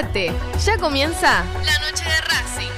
[0.00, 0.32] Quédate.
[0.64, 2.70] Ya comienza la noche de Racing.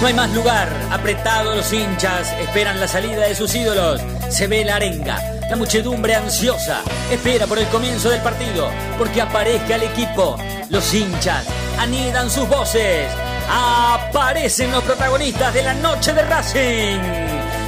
[0.00, 4.00] No hay más lugar, apretados los hinchas, esperan la salida de sus ídolos.
[4.30, 6.80] Se ve la arenga, la muchedumbre ansiosa,
[7.10, 10.38] espera por el comienzo del partido, porque aparezca el equipo.
[10.70, 11.44] Los hinchas
[11.78, 13.12] anidan sus voces,
[13.48, 17.00] aparecen los protagonistas de la noche de Racing.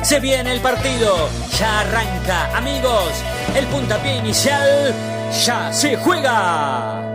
[0.03, 1.29] Se viene el partido,
[1.59, 3.13] ya arranca, amigos,
[3.55, 4.95] el puntapié inicial
[5.47, 7.12] ya se juega.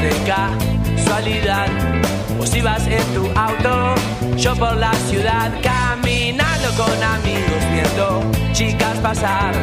[0.00, 1.68] De casualidad.
[2.38, 3.94] Vos ibas en tu auto,
[4.36, 9.54] yo por la ciudad, caminando con amigos, viendo chicas pasar.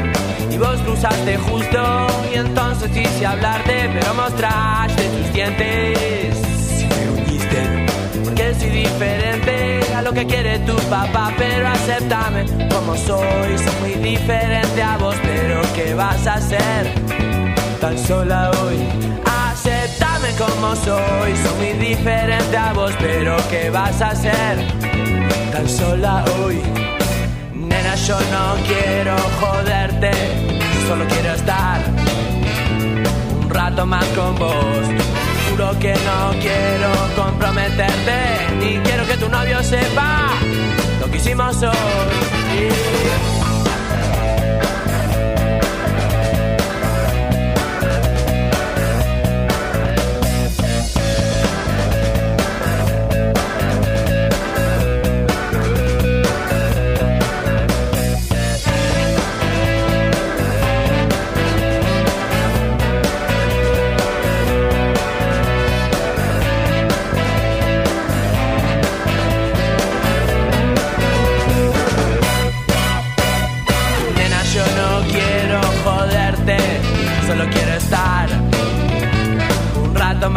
[0.52, 6.38] Y vos cruzaste justo, y entonces quise hablarte, pero mostraste tus dientes.
[6.80, 7.86] Y me gruñiste,
[8.24, 13.58] porque soy diferente a lo que quiere tu papá, pero acéptame como soy.
[13.58, 17.08] Soy muy diferente a vos, pero ¿qué vas a hacer?
[17.80, 19.37] tan sola hoy.
[19.68, 24.66] Aceptame como soy, soy muy diferente a vos, pero ¿qué vas a hacer?
[25.52, 26.62] Tan sola hoy.
[27.54, 30.12] Nena, yo no quiero joderte,
[30.88, 31.82] solo quiero estar
[33.42, 34.88] un rato más con vos.
[35.50, 40.30] Juro que no quiero comprometerte, ni quiero que tu novio sepa
[41.02, 43.37] lo que hicimos hoy.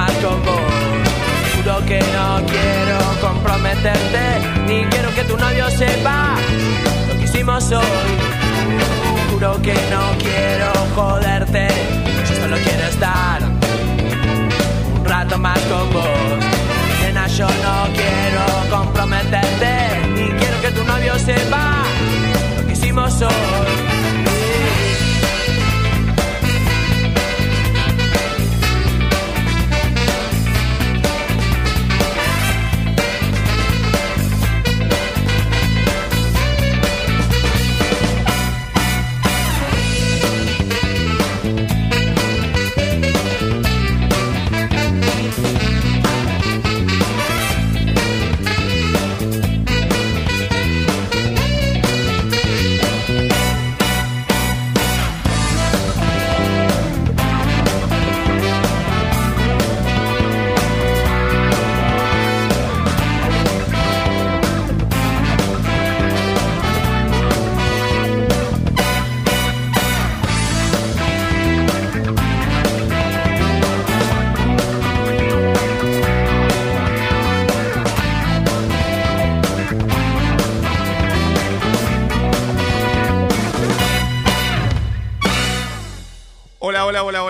[0.00, 0.73] Más con vos.
[1.54, 4.25] Juro que no quiero comprometerte,
[4.66, 6.37] ni quiero que tu novio sepa
[7.09, 8.11] lo que hicimos hoy.
[9.30, 11.69] Juro que no quiero joderte,
[12.28, 13.38] yo solo quiero estar
[14.97, 16.38] un rato más con vos.
[17.02, 18.45] Nena, yo no quiero
[18.76, 19.73] comprometerte,
[20.14, 21.64] ni quiero que tu novio sepa
[22.57, 23.89] lo que hicimos hoy.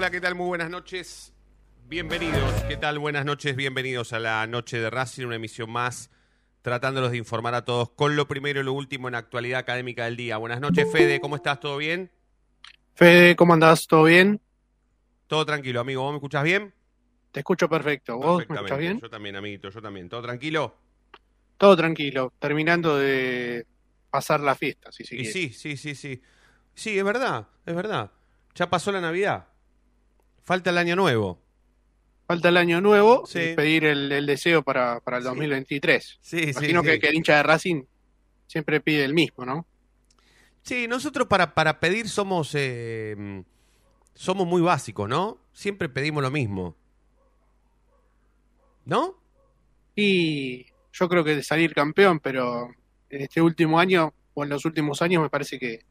[0.00, 0.34] Hola, ¿qué tal?
[0.34, 1.34] Muy buenas noches.
[1.86, 2.98] Bienvenidos, ¿qué tal?
[2.98, 6.10] Buenas noches, bienvenidos a la noche de Racing, una emisión más,
[6.62, 10.06] tratándolos de informar a todos con lo primero y lo último en la actualidad académica
[10.06, 10.38] del día.
[10.38, 11.60] Buenas noches, Fede, ¿cómo estás?
[11.60, 12.10] ¿Todo bien?
[12.94, 13.86] Fede, ¿cómo andás?
[13.86, 14.40] ¿Todo bien?
[15.26, 16.00] Todo tranquilo, amigo.
[16.00, 16.72] ¿Vos me escuchás bien?
[17.30, 18.16] Te escucho perfecto.
[18.16, 18.98] ¿Vos me escuchás bien?
[18.98, 20.08] Yo también, amiguito, yo también.
[20.08, 20.78] ¿Todo tranquilo?
[21.58, 23.66] Todo tranquilo, terminando de
[24.08, 25.32] pasar la fiesta, si se Y quiere.
[25.32, 26.22] sí, sí, sí, sí.
[26.74, 28.10] Sí, es verdad, es verdad.
[28.54, 29.50] Ya pasó la Navidad.
[30.50, 31.38] Falta el año nuevo.
[32.26, 33.38] Falta el año nuevo Sí.
[33.38, 35.28] y pedir el, el deseo para, para el Sí.
[35.28, 36.18] 2023.
[36.20, 37.84] Sí, sí, Imagino que el hincha de Racing
[38.48, 39.64] siempre pide el mismo, ¿no?
[40.62, 43.44] Sí, nosotros para, para pedir somos, eh,
[44.12, 45.38] somos muy básicos, ¿no?
[45.52, 46.74] Siempre pedimos lo mismo.
[48.84, 49.22] ¿No?
[49.94, 52.74] Y yo creo que de salir campeón, pero
[53.08, 55.84] en este último año, o en los últimos años, me parece que,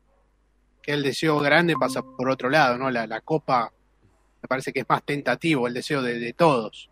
[0.81, 2.91] que el deseo grande pasa por otro lado, ¿no?
[2.91, 3.71] La, la Copa
[4.41, 6.89] me parece que es más tentativo, el deseo de, de todos.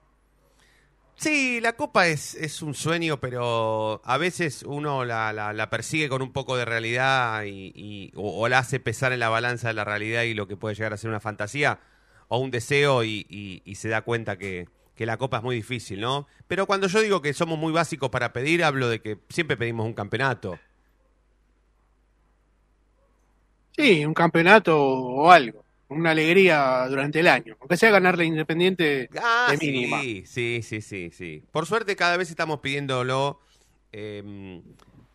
[1.16, 6.10] Sí, la copa es, es un sueño, pero a veces uno la, la- la persigue
[6.10, 9.70] con un poco de realidad y, y- o, o la hace pesar en la balanza
[9.70, 11.80] de la realidad y lo que puede llegar a ser una fantasía
[12.28, 15.56] o un deseo y, y- y se da cuenta que, que la copa es muy
[15.56, 16.28] difícil, ¿no?
[16.48, 19.88] Pero cuando yo digo que somos muy básicos para pedir, hablo de que siempre pedimos
[19.88, 20.60] un campeonato.
[23.76, 29.48] Sí, un campeonato o algo, una alegría durante el año, aunque sea ganarle Independiente Ah,
[29.52, 30.02] de mínima.
[30.02, 31.44] sí, sí, sí, sí, sí.
[31.52, 33.40] Por suerte cada vez estamos pidiéndolo
[33.94, 34.62] eh,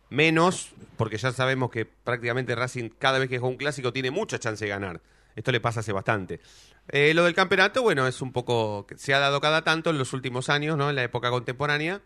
[0.09, 4.39] menos, porque ya sabemos que prácticamente Racing cada vez que juega un clásico tiene mucha
[4.39, 5.01] chance de ganar.
[5.35, 6.39] Esto le pasa hace bastante.
[6.89, 10.13] Eh, lo del campeonato, bueno, es un poco, se ha dado cada tanto en los
[10.13, 10.89] últimos años, ¿no?
[10.89, 12.01] En la época contemporánea.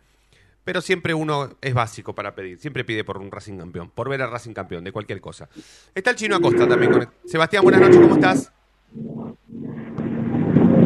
[0.63, 2.59] Pero siempre uno es básico para pedir.
[2.59, 3.89] Siempre pide por un Racing campeón.
[3.89, 5.47] Por ver a Racing campeón, de cualquier cosa.
[5.95, 6.91] Está el chino Acosta también.
[6.91, 7.09] Con...
[7.25, 8.51] Sebastián, buenas noches, ¿cómo estás?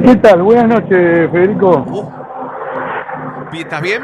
[0.04, 0.42] ¿Qué tal?
[0.42, 1.86] Buenas noches, Federico.
[1.88, 2.22] Uh.
[3.54, 4.02] ¿Estás bien?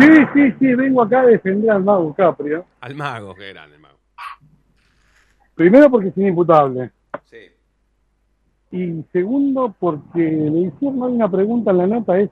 [0.00, 2.64] Sí, sí, sí, vengo acá a defender al mago Caprio.
[2.80, 3.98] Al mago, qué grande el mago.
[5.54, 6.90] Primero porque es inimputable.
[7.24, 7.36] Sí.
[8.72, 12.30] Y segundo porque le hicieron una pregunta en la nota, es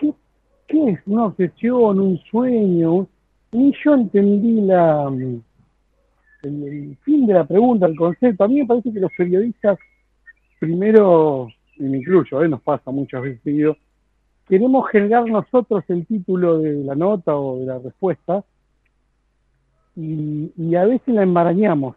[0.00, 0.12] ¿qué,
[0.66, 3.06] qué es una obsesión, un sueño?
[3.52, 5.08] Ni yo entendí la
[6.42, 8.44] el, el fin de la pregunta, el concepto.
[8.44, 9.78] A mí me parece que los periodistas,
[10.58, 12.48] primero, y me incluyo, ¿eh?
[12.48, 13.76] nos pasa muchas veces seguido,
[14.48, 18.44] queremos generar nosotros el título de la nota o de la respuesta
[19.96, 21.96] y, y a veces la embarañamos.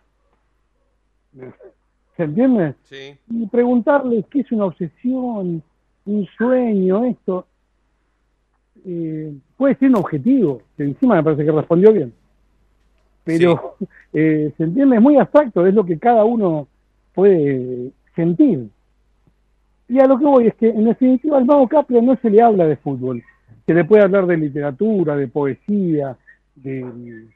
[2.18, 2.76] ¿Se entiende?
[2.84, 3.16] Sí.
[3.30, 5.64] Y preguntarles qué es una obsesión,
[6.06, 7.46] un sueño, esto,
[8.86, 12.14] eh, puede ser un objetivo, que encima me parece que respondió bien.
[13.24, 13.76] Pero,
[14.14, 14.96] eh, ¿se entiende?
[14.98, 16.68] Es muy abstracto, es lo que cada uno
[17.14, 18.70] puede sentir.
[19.88, 22.42] Y a lo que voy es que, en definitiva, al mago Capria no se le
[22.42, 23.24] habla de fútbol.
[23.66, 26.16] Se le puede hablar de literatura, de poesía,
[26.56, 27.28] de,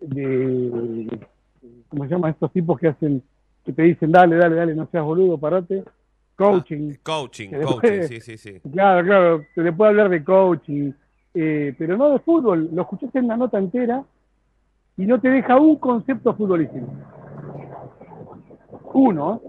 [0.00, 1.18] de
[1.88, 2.30] ¿cómo se llama?
[2.30, 3.22] Estos tipos que hacen,
[3.64, 5.82] que te dicen, dale, dale, dale, no seas boludo, parate.
[6.36, 6.92] Coaching.
[6.94, 8.60] Ah, coaching, coaching, puede- sí, sí, sí.
[8.72, 10.92] Claro, claro, se le puede hablar de coaching,
[11.34, 12.70] eh, pero no de fútbol.
[12.72, 14.02] Lo escuchaste en la nota entera
[15.00, 16.86] y no te deja un concepto futbolístico.
[18.92, 19.40] Uno,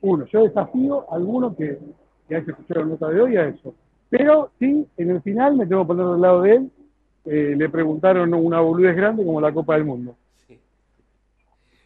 [0.00, 0.24] uno.
[0.32, 1.78] Yo desafío a alguno que,
[2.30, 3.74] haya escuchado la nota de hoy a eso.
[4.08, 6.70] Pero sí, en el final me tengo que poner al lado de él.
[7.26, 10.16] eh, le preguntaron una boludez grande como la Copa del Mundo.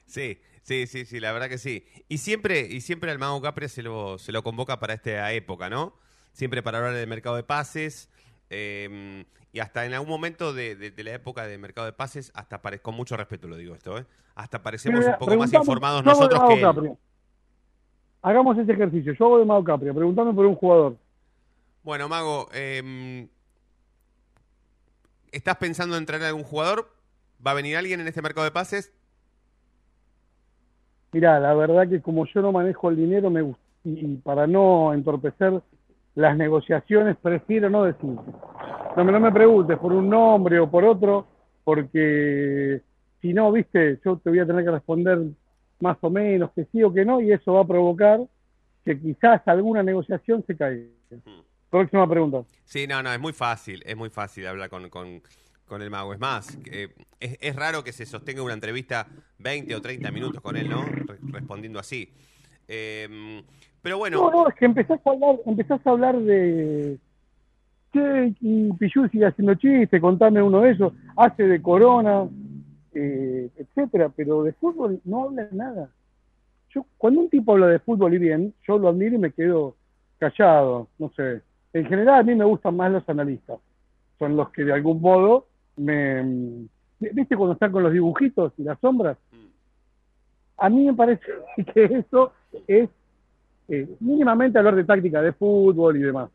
[0.07, 1.85] Sí, sí, sí, sí, la verdad que sí.
[2.09, 5.69] Y siempre, y siempre al Mago Capri se lo, se lo convoca para esta época,
[5.69, 5.93] ¿no?
[6.33, 8.11] Siempre para hablar del mercado de pases.
[8.51, 12.31] Eh, y hasta en algún momento de, de- de la época de mercado de pases,
[12.35, 14.07] hasta pare- con mucho respeto lo digo esto, ¿eh?
[14.35, 16.97] Hasta parecemos un poco más informados nosotros que él.
[18.23, 19.13] Hagamos ese ejercicio.
[19.15, 19.93] Yo hago de Mago Capria.
[19.95, 20.97] Preguntame por un jugador.
[21.83, 23.27] Bueno, Mago, eh,
[25.33, 26.93] ¿estás pensando en traer a algún jugador?
[27.45, 28.93] ¿Va a venir alguien en este mercado de pases?
[31.13, 34.93] Mirá, la verdad que como yo no manejo el dinero me y, y para no
[34.93, 35.63] entorpecer
[36.19, 38.11] las negociaciones prefiero no decir.
[38.97, 41.29] No me, no me preguntes por un nombre o por otro,
[41.63, 42.81] porque
[43.23, 45.21] si no, viste, yo te voy a tener que responder
[45.79, 48.21] más o menos que sí o que no, y eso va a provocar
[48.85, 50.89] que quizás alguna negociación se caiga.
[51.71, 52.43] Próxima pregunta.
[52.65, 55.23] Sí, no, no, es muy fácil, es muy fácil hablar con, con,
[55.67, 56.13] con el mago.
[56.15, 56.89] Es más, eh,
[57.21, 59.07] es, es raro que se sostenga una entrevista
[59.39, 60.83] 20 o 30 minutos con él, ¿no?
[60.83, 62.13] Re- respondiendo así.
[62.69, 63.43] Eh,
[63.83, 66.99] pero bueno, No, no, es que empezás a hablar, empezás a hablar de
[67.93, 68.71] che, y
[69.11, 72.29] sigue haciendo chistes, contame uno de esos, hace de corona,
[72.95, 75.91] eh, etcétera, pero de fútbol no habla nada.
[76.71, 79.77] Yo, cuando un tipo habla de fútbol y bien, yo lo admiro y me quedo
[80.19, 81.41] callado, no sé.
[81.73, 83.59] En general a mí me gustan más los analistas,
[84.19, 85.47] son los que de algún modo
[85.77, 86.67] me...
[87.01, 89.17] ¿Viste cuando están con los dibujitos y las sombras?
[90.57, 91.25] A mí me parece
[91.73, 92.33] que eso
[92.67, 92.89] es
[93.69, 96.31] eh, mínimamente hablar de táctica de fútbol y demás.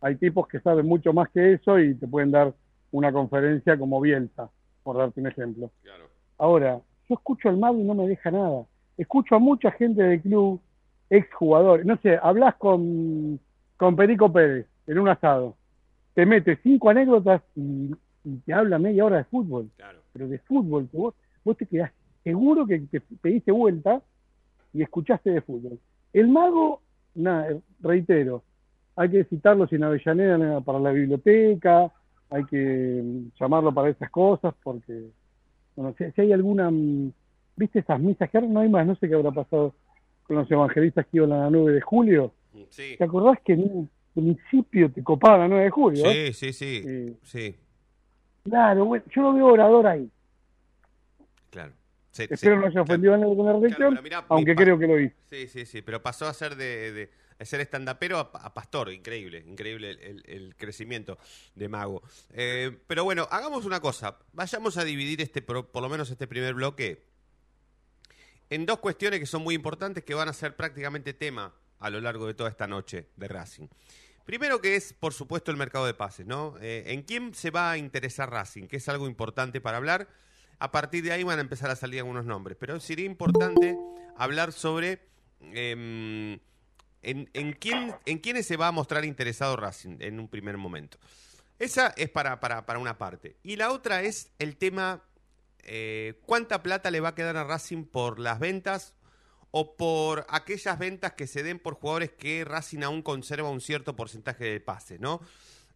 [0.00, 2.54] Hay tipos que saben mucho más que eso y te pueden dar
[2.92, 4.48] una conferencia como Bielsa,
[4.82, 5.70] por darte un ejemplo.
[5.82, 6.04] claro.
[6.38, 8.64] Ahora, yo escucho al Mago y no me deja nada.
[8.96, 10.58] Escucho a mucha gente del club,
[11.10, 11.84] exjugadores.
[11.84, 13.38] No sé, hablas con,
[13.76, 15.54] con Perico Pérez en un asado.
[16.14, 19.68] Te mete cinco anécdotas y, y te habla media hora de fútbol.
[19.76, 19.98] claro.
[20.14, 21.14] Pero de fútbol, que vos,
[21.44, 21.92] vos te quedás
[22.24, 24.00] seguro que te, te diste vuelta
[24.72, 25.78] y escuchaste de fútbol.
[26.12, 26.80] El mago,
[27.14, 27.48] nada,
[27.80, 28.42] reitero,
[28.96, 31.90] hay que citarlos en Avellaneda para la biblioteca,
[32.30, 35.10] hay que mm, llamarlo para esas cosas, porque,
[35.76, 37.12] bueno, si, hay alguna, mm,
[37.56, 39.74] viste esas misas que ahora no hay más, no sé qué habrá pasado
[40.24, 42.32] con los evangelistas que iban a la 9 de julio.
[42.76, 46.04] ¿Te acordás que en un principio te copaba la 9 de julio?
[46.10, 47.54] Sí, sí, sí, Eh, sí,
[48.44, 50.10] Claro, bueno, yo lo veo orador ahí.
[51.50, 51.72] claro.
[52.16, 52.82] Espero no haya claro.
[52.82, 55.14] ofendido Claro, reflexión, pero mirá, mi aunque creo que lo hizo.
[55.30, 57.10] Sí, sí, sí, pero pasó a ser de, de-
[57.44, 61.18] ser estandapero a, a pastor, increíble, increíble el, el- el crecimiento
[61.54, 62.02] de Mago.
[62.34, 66.26] Eh, pero bueno, hagamos una cosa, vayamos a dividir este, por, por lo menos este
[66.26, 67.02] primer bloque,
[68.50, 72.00] en dos cuestiones que son muy importantes que van a ser prácticamente tema a lo
[72.00, 73.68] largo de toda esta noche de Racing.
[74.24, 76.56] Primero que es, por supuesto, el mercado de pases, ¿no?
[76.60, 78.66] Eh, ¿En quién se va a interesar Racing?
[78.66, 80.08] Que es algo importante para hablar.
[80.60, 82.56] A partir de ahí van a empezar a salir algunos nombres.
[82.60, 83.76] Pero sería importante
[84.16, 85.00] hablar sobre
[85.40, 86.38] em,
[87.02, 90.98] en, en quién, en quiénes se va a mostrar interesado Racing en un primer momento.
[91.58, 93.36] Esa es para, para, para una parte.
[93.42, 95.02] Y la otra es el tema,
[95.58, 98.94] eh, ¿cuánta plata le va a quedar a Racing por las ventas
[99.50, 103.96] o por aquellas ventas que se den por jugadores que Racing aún conserva un cierto
[103.96, 105.20] porcentaje de pases, ¿no?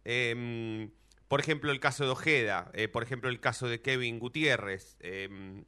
[0.03, 0.91] Em,
[1.27, 4.97] por ejemplo, el caso de Ojeda, eh, por ejemplo, el caso de Kevin Gutiérrez.
[4.99, 5.65] em,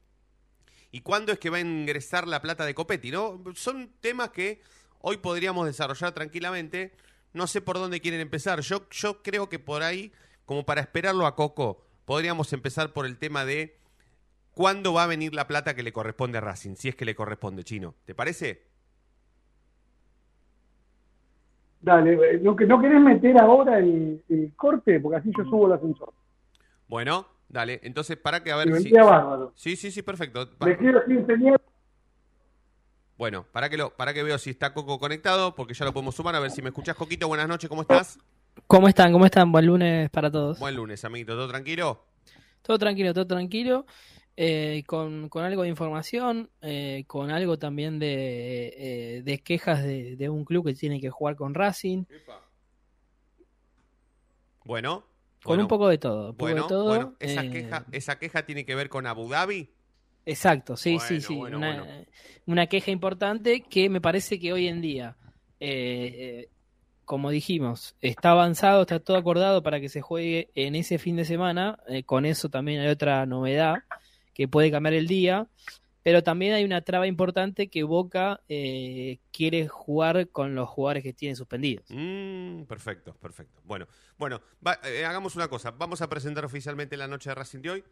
[0.91, 3.11] ¿Y cuándo es que va a ingresar la plata de Copetti?
[3.11, 3.43] ¿no?
[3.55, 4.61] Son temas que
[4.99, 6.93] hoy podríamos desarrollar tranquilamente.
[7.33, 8.61] No sé por dónde quieren empezar.
[8.61, 10.13] Yo, yo creo que por ahí,
[10.45, 13.77] como para esperarlo a Coco, podríamos empezar por el tema de
[14.51, 17.15] cuándo va a venir la plata que le corresponde a Racing, si es que le
[17.15, 17.95] corresponde, Chino.
[18.05, 18.66] ¿Te parece?
[21.79, 24.99] Dale, eh, ¿no, que- ¿no querés meter ahora el, el corte?
[24.99, 26.13] Porque así yo subo el ascensor.
[26.87, 27.79] Bueno, dale.
[27.83, 28.83] Entonces, para que a Me ver si...
[28.85, 29.51] vendría bárbaro.
[29.55, 30.49] Sí, sí, sí, perfecto.
[30.65, 31.59] Le quiero sin señal.
[33.17, 36.15] Bueno, para que, lo, para que veo si está Coco conectado, porque ya lo podemos
[36.15, 36.35] sumar.
[36.35, 37.27] A ver si me escuchás, Coquito.
[37.27, 38.19] Buenas noches, ¿cómo estás?
[38.67, 39.11] ¿Cómo están?
[39.11, 39.51] ¿Cómo están?
[39.51, 40.59] Buen lunes para todos.
[40.59, 41.33] Buen lunes, amiguito.
[41.35, 42.03] ¿Todo tranquilo?
[42.61, 43.85] Todo tranquilo, todo tranquilo.
[44.37, 48.73] Eh, con, con algo de información, eh, con algo también de,
[49.17, 52.05] eh, de quejas de, de un club que tiene que jugar con Racing,
[54.63, 55.05] Bueno.
[55.43, 56.33] con bueno, un poco de todo.
[56.33, 56.85] Poco Bueno, de todo.
[56.85, 59.69] bueno, esa, eh, queja, esa queja tiene que ver con Abu Dhabi.
[60.25, 61.35] Exacto, sí, Bueno, sí, sí.
[61.35, 62.05] bueno, una, bueno.
[62.45, 65.15] una queja importante que me parece que hoy en día,
[65.59, 66.15] eh,
[66.47, 66.49] eh,
[67.05, 71.23] como dijimos, está avanzado, está todo acordado para que se juegue en ese fin de
[71.25, 71.79] semana.
[71.87, 73.75] eh, con eso también hay otra novedad
[74.37, 75.47] que puede cambiar el día.
[76.03, 81.11] Pero también hay una traba importante que Boca eh, quiere jugar con los jugadores que
[81.11, 81.83] tiene suspendidos.
[81.89, 83.59] Mm, perfecto, perfecto.
[83.65, 85.71] Bueno, bueno, va- eh, hagamos una cosa.
[85.71, 87.83] Vamos a presentar oficialmente la noche de Racing de hoy.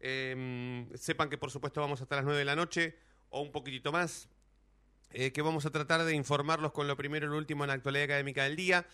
[0.00, 2.96] Eh, sepan que por supuesto vamos hasta las 9 de la noche
[3.30, 4.28] o un poquitito más.
[5.12, 7.74] eh, que vamos a tratar de informarlos con lo primero y lo último en la
[7.74, 8.84] actualidad académica del día.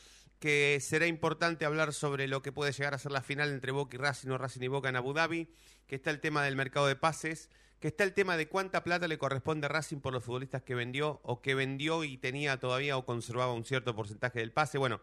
[0.42, 3.94] Que será importante hablar sobre lo que puede llegar a ser la final entre Boca
[3.94, 5.48] y Racing o Racing y Boca en Abu Dhabi.
[5.86, 7.48] Que está el tema del mercado de pases.
[7.78, 10.74] Que está el tema de cuánta plata le corresponde a Racing por los futbolistas que
[10.74, 14.78] vendió o que vendió y tenía todavía o conservaba un cierto porcentaje del pase.
[14.78, 15.00] Bueno,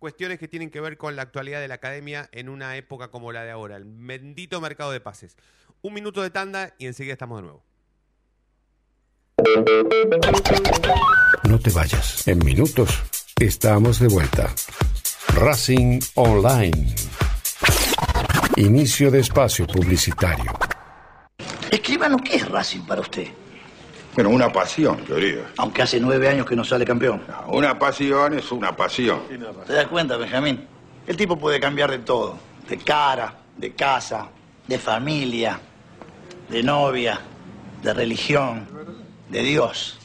[0.00, 3.30] cuestiones que tienen que ver con la actualidad de la academia en una época como
[3.30, 5.36] la de ahora, el bendito mercado de pases.
[5.80, 7.64] Un minuto de tanda y enseguida estamos de nuevo.
[11.44, 12.26] No te vayas.
[12.26, 13.11] En minutos
[13.44, 14.52] estamos de vuelta.
[15.34, 16.94] Racing Online.
[18.56, 20.52] Inicio de espacio publicitario.
[21.70, 23.26] Escríbanos, ¿qué es Racing para usted?
[24.14, 25.50] Pero una pasión, yo diría.
[25.56, 27.22] Aunque hace nueve años que no sale campeón.
[27.48, 29.22] Una pasión es una pasión.
[29.66, 30.66] ¿Te das cuenta, Benjamín?
[31.06, 32.38] El tipo puede cambiar de todo.
[32.68, 34.28] De cara, de casa,
[34.68, 35.58] de familia,
[36.48, 37.20] de novia,
[37.82, 38.68] de religión,
[39.30, 39.98] de Dios.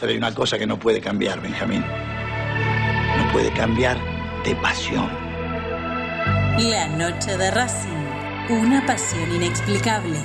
[0.00, 1.84] Pero hay una cosa que no puede cambiar, Benjamín.
[3.34, 3.98] Puede cambiar
[4.44, 5.10] de pasión.
[6.56, 7.90] La noche de Racing.
[8.48, 10.16] Una pasión inexplicable.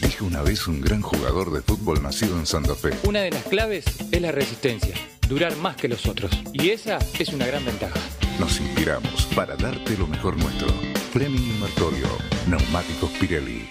[0.00, 2.90] Dijo una vez un gran jugador de fútbol nacido en Santa Fe.
[3.02, 4.94] Una de las claves es la resistencia,
[5.28, 6.30] durar más que los otros.
[6.52, 7.98] Y esa es una gran ventaja.
[8.38, 10.68] Nos inspiramos para darte lo mejor nuestro.
[11.12, 12.06] Fleming y Martorio,
[12.46, 13.68] Neumáticos Pirelli.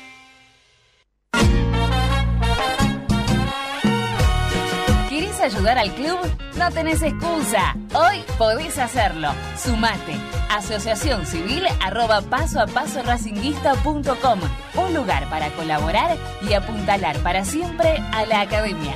[5.43, 6.17] Ayudar al club?
[6.57, 7.75] No tenés excusa.
[7.93, 9.29] Hoy podés hacerlo.
[9.57, 10.15] Sumate.
[10.49, 14.39] Asociación Civil arroba paso a paso racinguista.com.
[14.75, 16.17] Un lugar para colaborar
[16.49, 18.95] y apuntalar para siempre a la academia.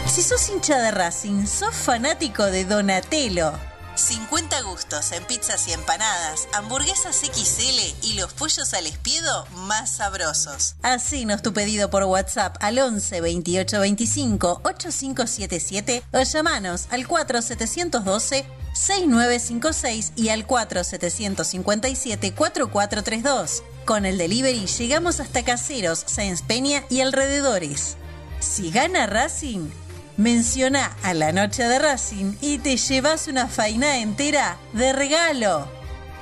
[0.07, 3.53] Si sos hincha de Racing, sos fanático de Donatello.
[3.95, 10.77] 50 gustos en pizzas y empanadas, hamburguesas XL y los pollos al espiedo más sabrosos.
[10.83, 20.13] Hacenos tu pedido por WhatsApp al 11 28 25 8577 o llamanos al 4712 6956
[20.17, 23.63] y al 4757 4432.
[23.85, 27.97] Con el delivery llegamos hasta Caseros, Sáenz Peña y alrededores.
[28.41, 29.71] Si gana Racing,
[30.17, 35.67] Menciona a la noche de Racing y te llevas una faina entera de regalo.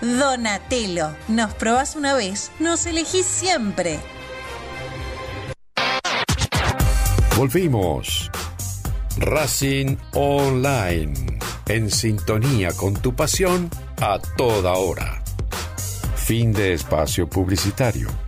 [0.01, 4.01] Donatello, nos probás una vez, nos elegís siempre.
[7.37, 8.31] Volvimos.
[9.19, 11.13] Racing Online.
[11.69, 13.69] En sintonía con tu pasión
[14.01, 15.23] a toda hora.
[16.17, 18.22] Fin de espacio publicitario.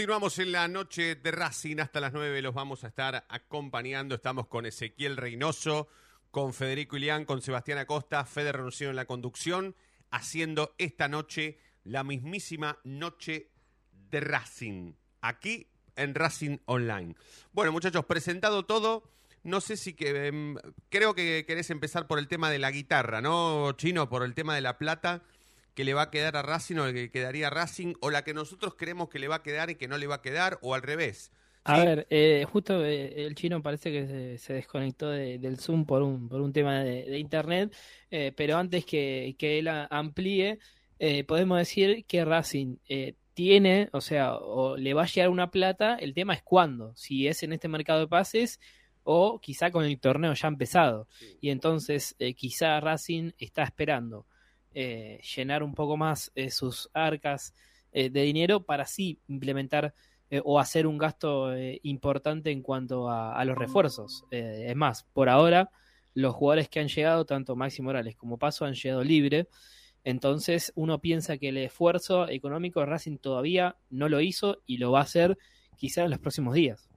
[0.00, 1.78] Continuamos en la noche de Racing.
[1.78, 4.14] Hasta las 9 los vamos a estar acompañando.
[4.14, 5.88] Estamos con Ezequiel Reynoso,
[6.30, 9.76] con Federico Ilián, con Sebastián Acosta, Fede Renuncio en la conducción,
[10.10, 13.50] haciendo esta noche la mismísima noche
[13.92, 14.94] de Racing.
[15.20, 17.14] Aquí en Racing Online.
[17.52, 19.02] Bueno, muchachos, presentado todo.
[19.42, 20.28] No sé si que.
[20.28, 20.56] em,
[20.88, 24.08] creo que querés empezar por el tema de la guitarra, ¿no, Chino?
[24.08, 25.22] Por el tema de la plata
[25.74, 28.34] que le va a quedar a Racing o que quedaría a Racing, o la que
[28.34, 30.74] nosotros creemos que le va a quedar y que no le va a quedar, o
[30.74, 31.32] al revés.
[31.64, 35.84] A ver, eh, justo eh, el chino parece que se, se desconectó de- del Zoom
[35.84, 37.76] por un, por un tema de, de internet,
[38.10, 40.58] eh, pero antes que, que él amplíe,
[40.98, 45.50] eh, podemos decir que Racing eh, tiene, o sea, o le va a llegar una
[45.50, 48.58] plata, el tema es cuándo, si es en este mercado de pases
[49.02, 51.08] o quizá con el torneo ya empezado.
[51.40, 54.26] Y entonces quizá Racing está esperando
[54.74, 57.54] eh, llenar un poco más eh, sus arcas
[57.92, 59.94] eh, de dinero para así implementar
[60.32, 64.24] eh, o hacer un gasto eh, importante en cuanto a, los refuerzos.
[64.30, 65.70] Eh, es más, por ahora
[66.14, 69.48] los jugadores que han llegado, tanto Maxi Morales como Paso, han llegado libre.
[70.04, 75.00] Entonces uno piensa que el esfuerzo económico Racing todavía no lo hizo y lo va
[75.00, 75.36] a hacer
[75.76, 76.88] quizá en los próximos días.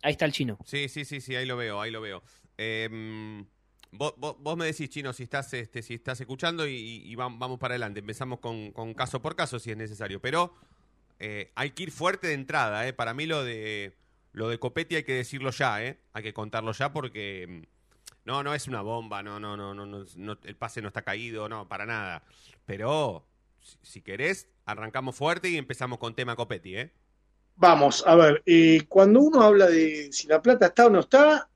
[0.00, 0.58] Ahí está el chino.
[0.64, 2.22] Sí, sí, sí, sí, ahí lo veo, ahí lo veo.
[2.56, 3.44] Em,
[3.96, 7.58] vos, vos- me decís, Chino, si estás, este, si estás escuchando y, y vam- vamos
[7.58, 8.00] para adelante.
[8.00, 10.20] Empezamos con, con caso por caso si es necesario.
[10.20, 10.54] Pero
[11.18, 12.92] eh, hay que ir fuerte de entrada, ¿eh?
[12.92, 13.94] Para mí lo de
[14.32, 15.98] lo de Copetti hay que decirlo ya, ¿eh?
[16.12, 17.62] Hay que contarlo ya porque mm,
[18.26, 21.02] no, no es una bomba, no, no, no, no, no, no, el pase no está
[21.02, 22.24] caído, no, para nada.
[22.66, 23.26] Pero
[23.60, 26.92] si, si querés, arrancamos fuerte y empezamos con tema Copetti, ¿eh?
[27.56, 31.48] Vamos, a ver, eh, cuando uno habla de si la plata está o no está,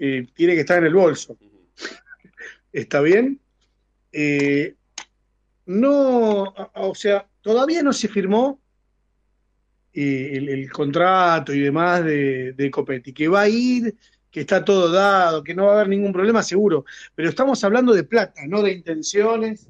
[0.00, 1.36] eh, tiene que estar en el bolso.
[2.72, 3.38] ¿Está bien?
[4.10, 4.74] Eh,
[5.66, 8.60] no, o sea, todavía no se firmó
[9.92, 13.94] eh, el, el contrato y demás de, de Copetti, que va a ir,
[14.30, 17.92] que está todo dado, que no va a haber ningún problema seguro, pero estamos hablando
[17.92, 19.68] de plata, no de intenciones,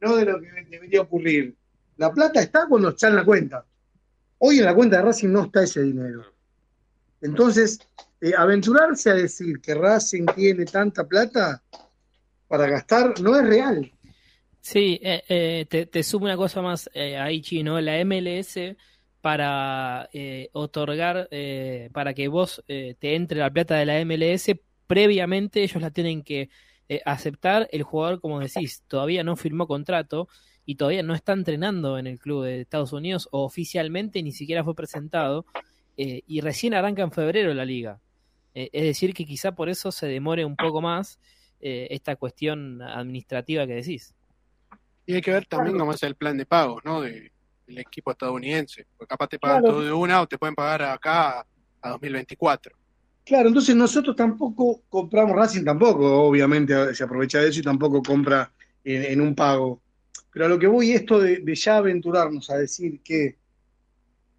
[0.00, 1.54] no de lo que debería ocurrir.
[1.98, 3.64] La plata está cuando está en la cuenta.
[4.38, 6.24] Hoy en la cuenta de Racing no está ese dinero.
[7.22, 7.78] Entonces,
[8.20, 11.62] eh, aventurarse a decir que Racing tiene tanta plata
[12.48, 13.92] para gastar no es real.
[14.66, 17.80] Sí, eh, eh, te, te sumo una cosa más eh, ahí, Chino.
[17.80, 18.58] La MLS
[19.20, 20.08] para
[20.52, 21.28] otorgar,
[21.92, 26.50] para que vos te entre la plata de la MLS, previamente ellos la tienen que
[27.04, 27.68] aceptar.
[27.70, 30.28] El jugador, como decís, todavía no firmó contrato
[30.64, 34.64] y todavía no está entrenando en el club de Estados Unidos o oficialmente ni siquiera
[34.64, 35.46] fue presentado
[35.96, 38.00] y recién arranca en febrero la liga.
[38.58, 41.20] Eh, es decir, que quizá por eso se demore un poco más
[41.60, 44.14] eh, esta cuestión administrativa que decís.
[45.04, 47.02] Y hay que ver también cómo es el plan de pagos, ¿no?
[47.02, 47.30] De,
[47.66, 48.86] del equipo estadounidense.
[48.96, 49.74] Porque capaz te pagan Claro.
[49.74, 51.46] todo de una o te pueden pagar acá
[51.82, 52.74] a 2024.
[53.26, 58.50] Claro, entonces nosotros tampoco compramos, Racing tampoco, obviamente se aprovecha de eso y tampoco compra
[58.82, 59.82] en, en un pago.
[60.32, 63.36] Pero a lo que voy, esto de, de ya aventurarnos a decir que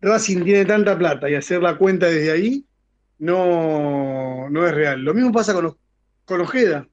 [0.01, 2.65] Racing tiene tanta plata y hacer la cuenta desde ahí,
[3.19, 5.01] no, no es real.
[5.01, 5.75] Lo mismo pasa con,
[6.25, 6.87] con Ojeda.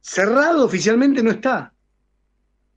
[0.00, 1.72] Cerrado oficialmente no está.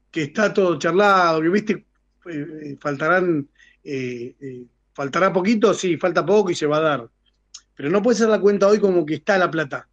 [0.10, 3.48] Que está todo charlado, que viste, eh, eh, faltarán,
[3.84, 7.10] eh, eh, faltará poquito, sí, falta poco y se va a dar.
[7.76, 9.88] Pero no puede ser la cuenta hoy como que está la plata.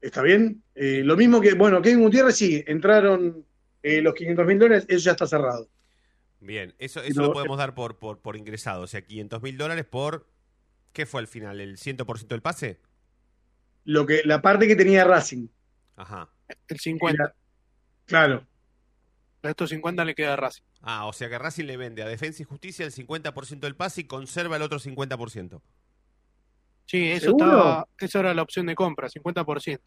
[0.00, 0.62] ¿Está bien?
[0.74, 3.44] Lo mismo que, bueno, Kevin Gutiérrez sí, entraron
[3.82, 5.68] los 500 mil dólares, eso ya está cerrado.
[6.38, 8.82] Bien, eso, eso Pero- lo podemos dar por, por, por ingresado.
[8.82, 10.28] O sea, 500 mil dólares por.
[10.92, 11.60] ¿Qué fue al final?
[11.60, 12.80] ¿El 100% del pase?
[13.84, 15.48] Lo que, la parte que tenía Racing.
[15.96, 16.28] Ajá.
[16.68, 17.34] El 50.
[18.06, 18.46] Claro.
[19.42, 20.64] A estos 50 le queda a Racing.
[20.82, 24.02] Ah, o sea que Racing le vende a Defensa y Justicia el 50% del pase
[24.02, 25.60] y conserva el otro 50%.
[26.86, 29.80] Sí, eso, estaba, eso era la opción de compra, 50%.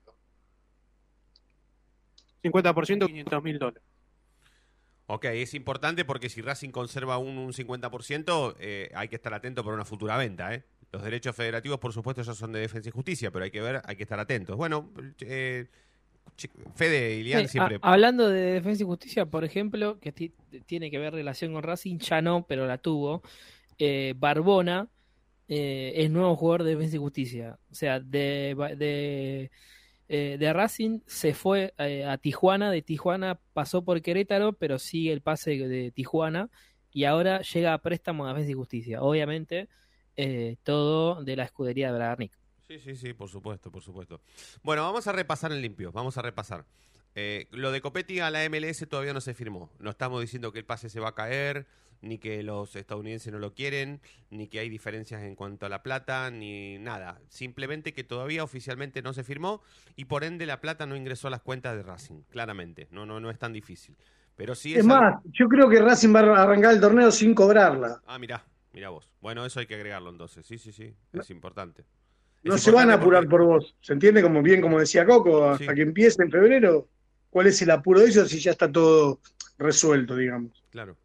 [2.44, 3.84] 50%, 500 mil dólares.
[5.08, 9.64] Ok, es importante porque si Racing conserva un, un 50%, eh, hay que estar atento
[9.64, 10.54] para una futura venta.
[10.54, 10.64] ¿eh?
[10.92, 13.82] Los derechos federativos, por supuesto, ya son de Defensa y Justicia, pero hay que ver,
[13.86, 14.56] hay que estar atentos.
[14.58, 15.68] Bueno, eh,
[16.76, 17.78] Fede y Lian Sí, siempre.
[17.82, 20.34] a- hablando de Defensa y Justicia, por ejemplo, que ti-
[20.66, 23.22] tiene que ver relación con Racing, ya no, pero la tuvo.
[23.82, 24.88] eh, Barbona
[25.48, 27.58] eh, es nuevo jugador de Defensa y Justicia.
[27.72, 29.52] O sea, de, de,
[30.10, 35.12] eh, de Racing se fue eh, a Tijuana, de Tijuana pasó por Querétaro, pero sigue
[35.14, 36.50] el pase de Tijuana
[36.92, 39.02] y ahora llega a préstamo a Defensa y Justicia.
[39.02, 39.70] Obviamente,
[40.18, 42.32] eh, todo de la escudería de Bragarnik.
[42.68, 44.22] Sí, sí, sí, por supuesto, por supuesto.
[44.64, 46.66] Bueno, vamos a repasar en limpio, vamos a repasar.
[47.16, 49.72] Eh, lo de Copetti a la MLS todavía no se firmó.
[49.80, 51.66] No estamos diciendo que el pase se va a caer,
[52.02, 55.82] ni que los estadounidenses no lo quieren, ni que hay diferencias en cuanto a la
[55.82, 57.20] plata, ni nada.
[57.28, 59.62] Simplemente que todavía oficialmente no se firmó
[59.96, 62.88] y por ende la plata no ingresó a las cuentas de Racing, claramente.
[62.92, 63.96] No, no, no es tan difícil.
[64.36, 67.12] Pero sí es, Es algo- más, yo creo que Racing va a arrancar el torneo
[67.12, 68.00] sin cobrarla.
[68.06, 69.12] Ah, mirá, mirá vos.
[69.22, 70.46] Bueno, eso hay que agregarlo entonces.
[70.46, 71.86] Sí, sí, sí, es importante.
[72.44, 73.76] No Es se van a apurar porque- por vos.
[73.82, 74.22] ¿Se entiende?
[74.22, 75.76] Como bien, como decía Coco, hasta Sí.
[75.76, 76.88] que empiece en febrero.
[77.30, 79.20] ¿Cuál es el apuro de eso si ya está todo
[79.58, 80.64] resuelto, digamos?
[80.72, 80.98] Claro,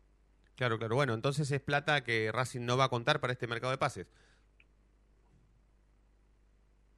[0.57, 0.95] claro, claro.
[0.95, 4.07] Bueno, entonces es plata que Racing no va a contar para este mercado de pases.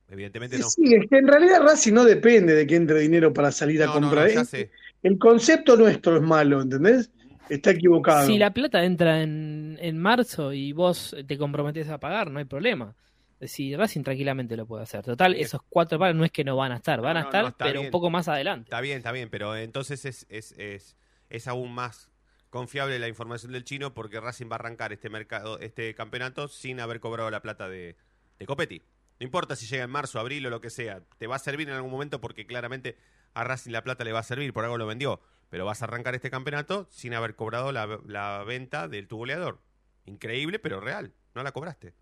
[0.08, 0.68] Evidentemente no.
[0.68, 3.86] Sí, es que en realidad Racing no depende de que entre dinero para salir a
[3.86, 4.28] No, comprar.
[4.28, 4.70] no, ya Es- sé.
[5.02, 7.10] El concepto nuestro es malo, ¿entendés?
[7.48, 8.26] Está equivocado.
[8.26, 12.44] Si la plata entra en, en marzo y vos te comprometes a pagar, no hay
[12.44, 12.94] problema.
[13.42, 15.04] Si Racing tranquilamente lo puede hacer.
[15.04, 17.44] Total, esos cuatro palos no es que no van a estar, van a No, estar,
[17.44, 17.84] no, pero bien.
[17.86, 18.64] un poco más adelante.
[18.64, 20.96] Está bien, está bien, pero entonces es, es, es,
[21.28, 22.10] es aún más
[22.48, 26.80] confiable la información del chino porque Racing va a arrancar este mercado, este campeonato sin
[26.80, 27.96] haber cobrado la plata de,
[28.38, 28.80] de Copetti.
[29.20, 31.68] No importa si llega en marzo, abril o lo que sea, te va a servir
[31.68, 32.96] en algún momento porque claramente
[33.34, 35.20] a Racing la plata le va a servir, por algo lo vendió.
[35.50, 39.60] Pero vas a arrancar este campeonato sin haber cobrado la, la venta del tu goleador.
[40.04, 41.12] Increíble, pero real.
[41.34, 41.94] No la cobraste.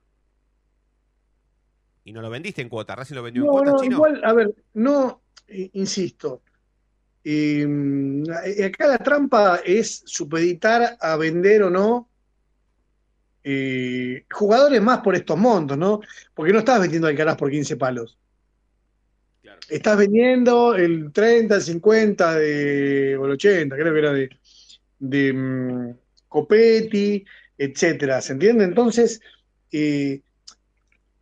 [2.05, 2.95] Y no lo vendiste en cuota.
[2.95, 3.97] Racing lo vendió en cuota, no, chino.
[3.97, 6.43] igual, a ver, no, eh, insisto.
[7.25, 7.67] eh,
[8.47, 12.11] eh, acá la trampa es supeditar a vender o no
[13.43, 16.01] eh, jugadores más por estos montos, ¿no?
[16.35, 18.19] Porque no estás vendiendo Alcaraz por 15 palos.
[19.69, 24.31] Estás vendiendo el 30, el 50 de, o el 80, creo que era de,
[24.99, 25.91] de mm,
[26.29, 27.25] Copetti,
[27.57, 28.65] etcétera, ¿se entiende?
[28.65, 29.21] Entonces,
[29.73, 30.21] eh,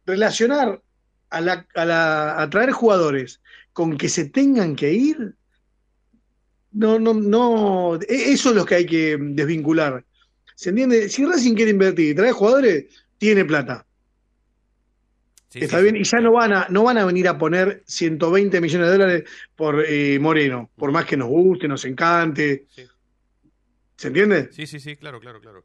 [0.07, 0.83] relacionar
[1.31, 3.41] a, la, a, la, a traer jugadores
[3.73, 5.35] con que se tengan que ir,
[6.73, 10.05] no, no, no, e- eso es lo que hay que desvincular.
[10.55, 11.09] ¿Se entiende?
[11.09, 12.87] Si Racing quiere invertir y traer jugadores,
[13.19, 13.87] tiene plata.
[15.55, 18.87] Está bien, y ya no van a, no van a venir a poner 120 millones
[18.87, 22.67] de dólares por eh, Moreno, por más que nos guste, nos encante.
[23.97, 24.51] ¿Se entiende?
[24.53, 25.65] Sí, sí, sí, claro, claro, claro.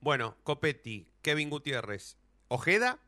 [0.00, 2.16] Bueno, Copetti, Kevin Gutiérrez,
[2.48, 3.00] Ojeda.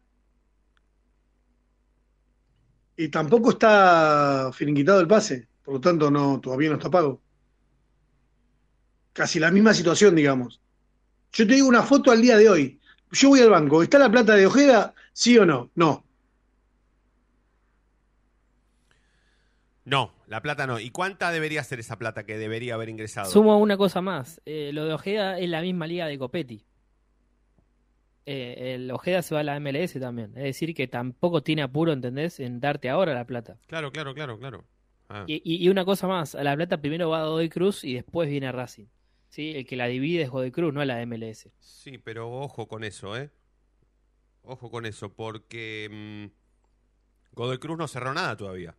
[2.96, 7.22] Y tampoco está finiquitado el pase, por lo tanto no, todavía no está pago.
[9.12, 10.60] Casi la misma situación, digamos.
[11.32, 12.80] Yo te digo una foto al día de hoy.
[13.12, 14.94] Yo voy al banco, ¿está la plata de Ojeda?
[15.12, 15.70] ¿Sí o no?
[15.76, 16.07] No.
[19.88, 20.78] No, la plata no.
[20.80, 23.30] ¿Y cuánta debería ser esa plata que debería haber ingresado?
[23.30, 24.40] Sumo una cosa más.
[24.44, 26.64] Eh, lo de Ojeda es la misma liga de Copetti.
[28.26, 30.32] Eh, el Ojeda se va a la MLS también.
[30.36, 32.38] Es decir, que tampoco tiene apuro, ¿entendés?
[32.40, 33.56] En darte ahora la plata.
[33.66, 34.64] Claro, claro, claro, claro.
[35.08, 35.24] Ah.
[35.26, 36.34] Y, y- y una cosa más.
[36.34, 38.86] A la plata primero va a Godoy Cruz y después viene Racing.
[39.30, 39.52] ¿Sí?
[39.56, 41.48] El que la divide es Godoy Cruz, no la MLS.
[41.60, 43.30] Sí, pero ojo con eso, ¿eh?
[44.42, 45.88] Ojo con eso, porque
[46.30, 48.74] mm, Godoy Cruz no cerró nada todavía.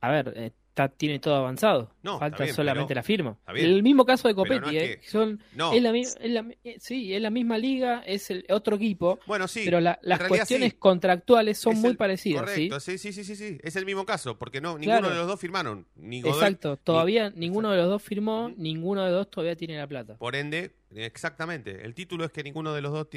[0.00, 1.92] A ver, eh, está- tiene todo avanzado.
[2.02, 3.38] No, Falta bien, solamente pero- la firma.
[3.54, 4.60] El mismo caso de Copetti.
[4.60, 5.72] no es eh, que- son, No.
[5.74, 9.18] es la, es la- eh, sí, es la misma liga, es el otro equipo.
[9.26, 9.60] Bueno, sí.
[9.64, 10.78] Pero la- las cuestiones sí.
[10.78, 12.42] contractuales son muy parecidas.
[12.44, 13.58] Correcto, sí, sí, sí, sí, sí.
[13.62, 15.10] Es el mismo caso, porque no, ninguno Claro.
[15.10, 15.86] de los dos firmaron.
[15.96, 19.56] Ni Godoy, Exacto, ni- todavía ninguno de los dos firmó, ninguno de los dos todavía
[19.56, 20.16] tiene la plata.
[20.16, 21.84] Por ende, exactamente.
[21.84, 23.08] El título es que ninguno de los dos,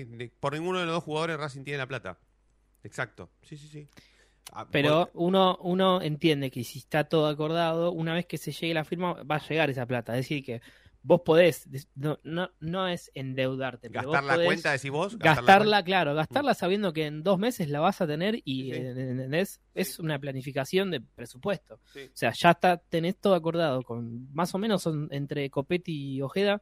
[0.42, 2.18] por ninguno de los dos jugadores Racing tiene la plata.
[2.84, 3.30] Exacto.
[3.44, 3.88] Sí, sí, sí.
[4.52, 8.74] Ah, Pero uno, uno entiende que si está todo acordado, una vez que se llegue
[8.74, 10.14] la firma, va a llegar esa plata.
[10.14, 10.62] Es decir, que
[11.02, 13.90] vos podés, no, no, no es endeudarte.
[13.90, 15.18] gastar vos la podés cuenta, decís vos.
[15.18, 15.84] gastar la Gastarla, cuenta.
[15.86, 19.60] claro, gastarla sabiendo que en dos meses la vas a tener y ¿entendés?
[19.74, 21.80] es una planificación de presupuesto.
[21.92, 22.02] Sí.
[22.06, 26.22] O sea, ya está, tenés todo acordado con más o menos son entre Copetti y
[26.22, 26.62] Ojeda,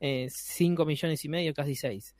[0.00, 2.14] 5 millones y medio, casi 6.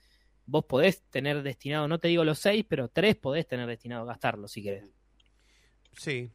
[0.46, 4.06] Vos podés tener destinado, no te digo los 6, pero 3 podés tener destinado a
[4.06, 4.84] gastarlo si querés.
[5.96, 6.30] Sí.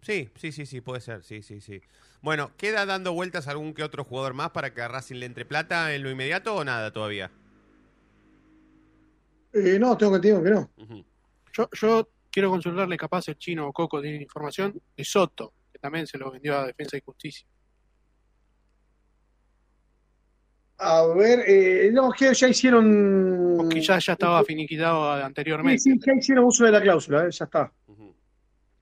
[0.00, 1.80] Sí, sí, sí, sí, puede ser, sí, sí, sí.
[2.20, 5.44] Bueno, ¿queda dando vueltas algún que otro jugador más para que a Racing le entre
[5.44, 7.30] plata en lo inmediato o nada todavía?
[9.52, 10.70] Eh, no, tengo que decir que no.
[11.52, 16.06] Yo, yo quiero consultarle, capaz el chino o Coco tiene información de Soto, que también
[16.06, 17.46] se lo vendió a Defensa y Justicia.
[20.78, 23.54] A ver, eh, no, que ya hicieron.
[23.56, 25.78] Porque ya, ya estaba finiquitado anteriormente.
[25.78, 27.72] Sí, sí, ya hicieron uso de la cláusula, eh, ya está.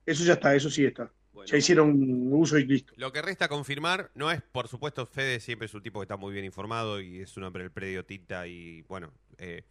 [0.05, 1.11] Eso ya está, eso sí está.
[1.47, 2.93] Ya hicieron uso y listo.
[2.97, 6.17] Lo que resta confirmar no es, por supuesto, Fede siempre es un tipo que está
[6.17, 9.65] muy bien informado y es un hombre del predio Tita y, bueno, eh,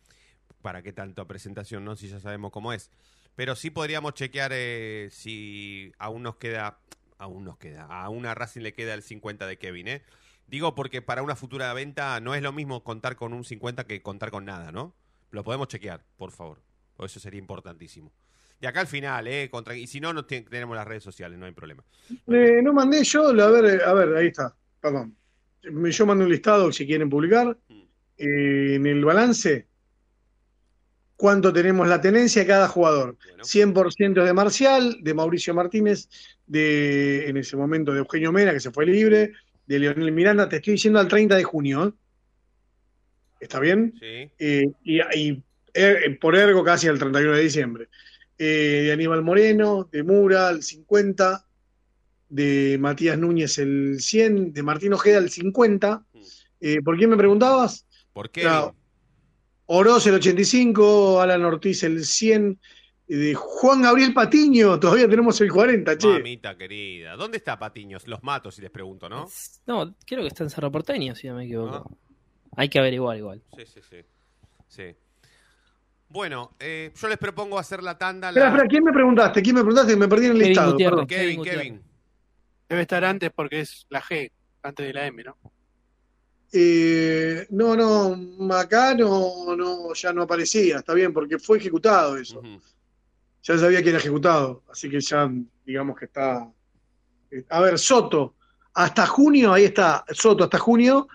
[0.61, 1.95] ¿para qué tanta presentación, no?
[1.95, 2.89] Si ya sabemos cómo es.
[3.35, 6.79] Pero sí podríamos chequear eh, si aún nos queda,
[7.17, 10.03] aún nos queda, a una Racing le queda el 50 de Kevin, ¿eh?
[10.47, 14.01] Digo porque para una futura venta no es lo mismo contar con un 50 que
[14.01, 14.93] contar con nada, ¿no?
[15.29, 16.61] Lo podemos chequear, por favor.
[16.99, 18.11] Eso sería importantísimo.
[18.62, 19.50] De acá al final, ¿eh?
[19.50, 21.84] Contra- y si no, no te- tenemos las redes sociales, no hay problema.
[22.28, 25.15] Eh, no mandé yo, a ver, eh, a ver, ahí está, perdón.
[25.63, 27.58] Yo mandé un listado si quieren publicar.
[28.17, 29.65] Eh, en el balance,
[31.15, 33.17] ¿cuánto tenemos la tenencia de cada jugador?
[33.43, 36.08] 100% de Marcial, de Mauricio Martínez,
[36.45, 39.34] de en ese momento de Eugenio Mena, que se fue libre,
[39.65, 41.88] de Leonel Miranda, te estoy diciendo al 30 de junio.
[41.88, 41.91] ¿eh?
[43.39, 43.93] ¿Está bien?
[44.00, 44.30] Sí.
[44.38, 45.43] Eh, y, y,
[46.19, 47.88] por ergo casi al 31 de diciembre.
[48.43, 51.45] Eh, de Aníbal Moreno, de Mura, el 50,
[52.27, 56.07] de Matías Núñez el 100, de Martín Ojeda el 50.
[56.59, 57.86] Eh, ¿Por quién me preguntabas?
[58.11, 58.41] ¿Por qué?
[58.41, 58.76] Claro.
[59.68, 62.59] Oroz el 85, Alan Ortiz el 100,
[63.09, 66.07] eh, de Juan Gabriel Patiño, todavía tenemos el 40, che.
[66.07, 67.15] Mamita querida.
[67.15, 68.07] ¿Dónde está Patiños?
[68.07, 69.28] Los mato si les pregunto, ¿no?
[69.68, 71.76] No, creo que está en Cerro Porteño, si no me equivoco.
[71.76, 72.57] Ah.
[72.57, 73.43] Hay que averiguar igual.
[73.55, 73.97] Sí, sí, sí.
[74.68, 74.95] Sí.
[76.12, 78.32] Bueno, eh, yo les propongo hacer la tanda.
[78.32, 79.41] La- espera, ¿quién me preguntaste?
[79.41, 79.95] ¿Quién me preguntaste?
[79.95, 80.72] Me perdí en el Kevin listado.
[80.74, 80.91] Gutiérrez.
[80.91, 81.07] perdón.
[81.07, 81.82] Kevin, Kevin.
[82.68, 84.30] Debe estar antes porque es la G,
[84.64, 85.38] antes de la M, ¿no?
[86.53, 92.41] Eh, no, no, acá no, no, ya no aparecía, está bien, porque fue ejecutado eso.
[93.43, 95.32] Ya sabía que era ejecutado, así que ya
[95.66, 96.45] digamos que está.
[97.32, 98.36] eh, A ver, Soto,
[98.74, 101.07] hasta junio, ahí está, Soto, hasta junio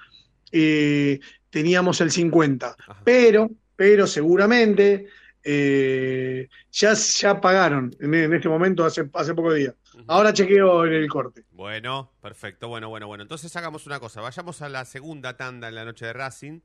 [0.51, 1.21] eh,
[1.51, 2.75] teníamos el 50,
[3.05, 5.07] pero, pero seguramente
[5.45, 9.75] eh, ya, ya pagaron en, en este momento hace, hace pocos días.
[10.09, 11.45] Ahora chequeo en el corte.
[11.53, 12.69] Bueno, perfecto.
[12.69, 13.23] Bueno, bueno, bueno.
[13.23, 14.21] Entonces hagamos una cosa.
[14.21, 16.61] Vayamos a la segunda tanda en la noche de Racing.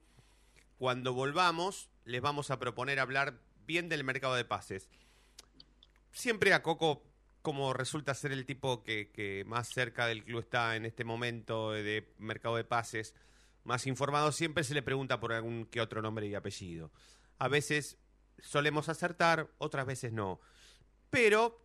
[0.78, 3.36] Cuando volvamos, les vamos a proponer hablar
[3.68, 4.89] bien del mercado de pases.
[6.12, 7.03] Siempre a Coco,
[7.41, 11.72] como resulta ser el tipo que, que más cerca del club está en este momento
[11.72, 13.16] de mercado de pases,
[13.64, 16.91] más informado, siempre se le pregunta por algún que otro nombre y apellido.
[17.38, 17.97] A veces
[18.39, 20.39] solemos acertar, otras veces no.
[21.09, 21.64] Pero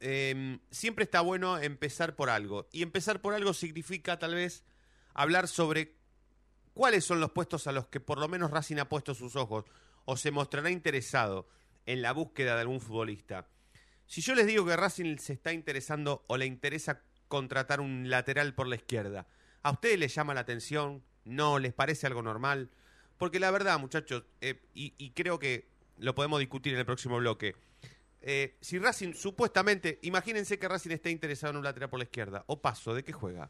[0.00, 2.68] eh, siempre está bueno empezar por algo.
[2.72, 4.64] Y empezar por algo significa tal vez
[5.14, 5.96] hablar sobre
[6.72, 9.64] ¿cuáles son los puestos a los que por lo menos Racing ha puesto sus ojos
[10.06, 11.48] o se mostrará interesado
[11.86, 13.48] en la búsqueda de algún futbolista?
[14.06, 18.54] Si yo les digo que Racing se está interesando o le interesa contratar un lateral
[18.54, 19.28] por la izquierda,
[19.62, 21.04] ¿a ustedes les llama la atención?
[21.30, 21.60] ¿No?
[21.60, 22.70] ¿Les parece algo normal?
[23.16, 25.68] Porque la verdad, muchachos, eh, y, creo que
[25.98, 27.54] lo podemos discutir en el próximo bloque.
[28.20, 32.42] Eh, si Racing, supuestamente, imagínense que Racing está interesado en un lateral por la izquierda.
[32.48, 33.48] O paso, ¿de qué juega?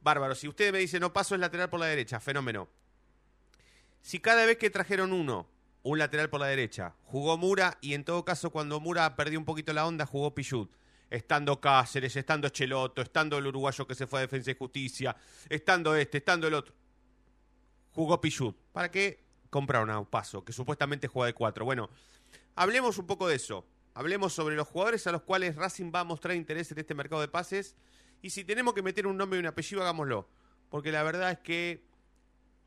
[0.00, 2.68] Bárbaro, si usted me dice no paso es lateral por la derecha, fenómeno.
[4.00, 5.50] Si cada vez que trajeron uno,
[5.82, 9.44] un lateral por la derecha, jugó Mura y en todo caso cuando Mura perdió un
[9.44, 10.70] poquito la onda, jugó Pichut.
[11.10, 15.16] Estando Cáceres, estando Cheloto, estando el uruguayo que se fue a Defensa y Justicia,
[15.48, 16.74] estando este, estando el otro.
[17.92, 18.56] Jugó Pichut.
[18.72, 21.64] ¿Para qué compraron a Paso, que supuestamente juega de cuatro?
[21.64, 21.88] Bueno,
[22.54, 23.64] hablemos un poco de eso.
[23.94, 27.20] Hablemos sobre los jugadores a los cuales Racing va a mostrar interés en este mercado
[27.20, 27.74] de pases.
[28.22, 30.28] Y si tenemos que meter un nombre y un apellido, hagámoslo.
[30.68, 31.82] Porque la verdad es que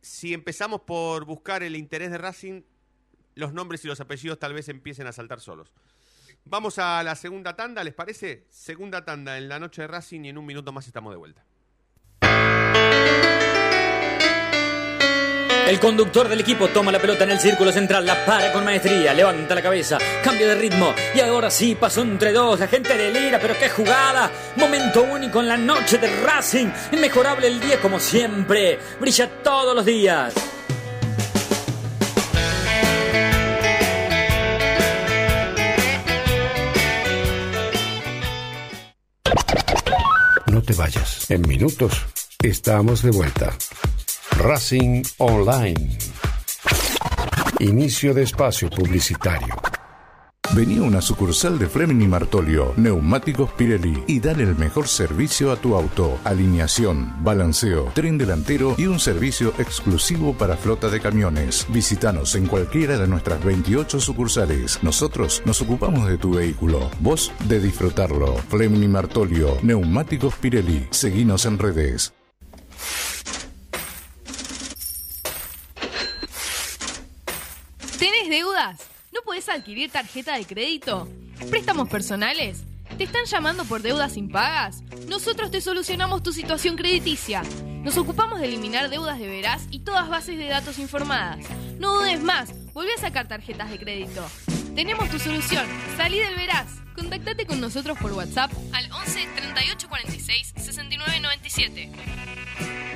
[0.01, 2.63] si empezamos por buscar el interés de Racing,
[3.35, 5.71] los nombres y los apellidos tal vez empiecen a saltar solos.
[6.45, 8.45] Vamos a la segunda tanda, ¿les parece?
[8.49, 11.45] Segunda tanda en la noche de Racing y en un minuto más estamos de vuelta.
[15.67, 19.13] El conductor del equipo toma la pelota en el círculo central, la para con maestría,
[19.13, 22.59] levanta la cabeza, cambia de ritmo y ahora sí pasó entre dos.
[22.59, 24.29] La gente delira, pero qué jugada.
[24.57, 26.67] Momento único en la noche de Racing.
[26.91, 28.79] Inmejorable el día como siempre.
[28.99, 30.33] Brilla todos los días.
[40.51, 41.31] No te vayas.
[41.31, 42.05] En minutos
[42.43, 43.55] estamos de vuelta.
[44.31, 45.97] Racing Online.
[47.59, 49.70] Inicio de espacio publicitario.
[50.53, 55.55] Vení a una sucursal de Fleming Martolio, Neumáticos Pirelli y dale el mejor servicio a
[55.55, 56.19] tu auto.
[56.25, 61.65] Alineación, balanceo, tren delantero y un servicio exclusivo para flota de camiones.
[61.69, 64.83] Visítanos en cualquiera de nuestras 28 sucursales.
[64.83, 68.35] Nosotros nos ocupamos de tu vehículo, vos de disfrutarlo.
[68.49, 70.85] Fleming Martolio, Neumáticos Pirelli.
[70.91, 72.13] Seguinos en redes.
[77.97, 78.91] ¿Tenés deudas?
[79.41, 81.07] ¿No podés adquirir tarjeta de crédito?
[81.49, 82.63] ¿Préstamos personales?
[82.95, 84.83] ¿Te están llamando por deudas impagas?
[85.07, 87.41] Nosotros te solucionamos tu situación crediticia.
[87.81, 91.43] Nos ocupamos de eliminar deudas de veraz y todas bases de datos informadas.
[91.79, 94.23] No dudes más, volví a sacar tarjetas de crédito.
[94.75, 95.65] Tenemos tu solución.
[95.97, 96.67] Salí del veraz.
[96.95, 102.90] Contactate con nosotros por WhatsApp al 11 38 46 69 97.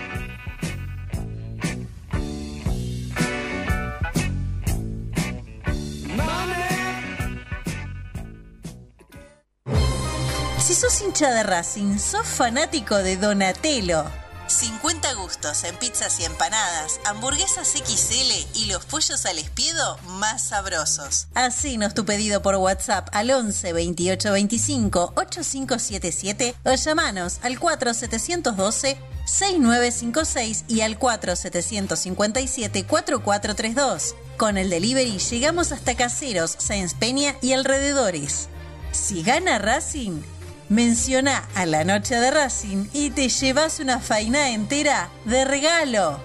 [10.59, 14.05] Si sos hincha de Racing, sos fanático de Donatello.
[14.47, 21.27] 50 gustos en pizzas y empanadas, hamburguesas XL y los pollos al espiedo más sabrosos.
[21.33, 30.65] Hacenos tu pedido por WhatsApp al 11 28 25 8577 o llamanos al 4712 6956
[30.67, 34.15] y al 4757 4432.
[34.37, 38.49] Con el delivery llegamos hasta Caseros, Sáenz Peña y alrededores.
[38.91, 40.21] Si gana Racing,
[40.69, 46.19] menciona a la noche de Racing y te llevas una faina entera de regalo.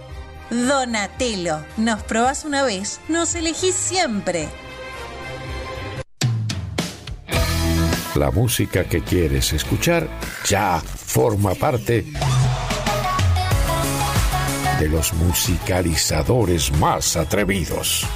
[0.50, 4.48] Donatello, nos probás una vez, nos elegís siempre.
[8.16, 10.08] La música que quieres escuchar
[10.44, 12.04] ya forma parte
[14.80, 18.06] de los musicalizadores más atrevidos.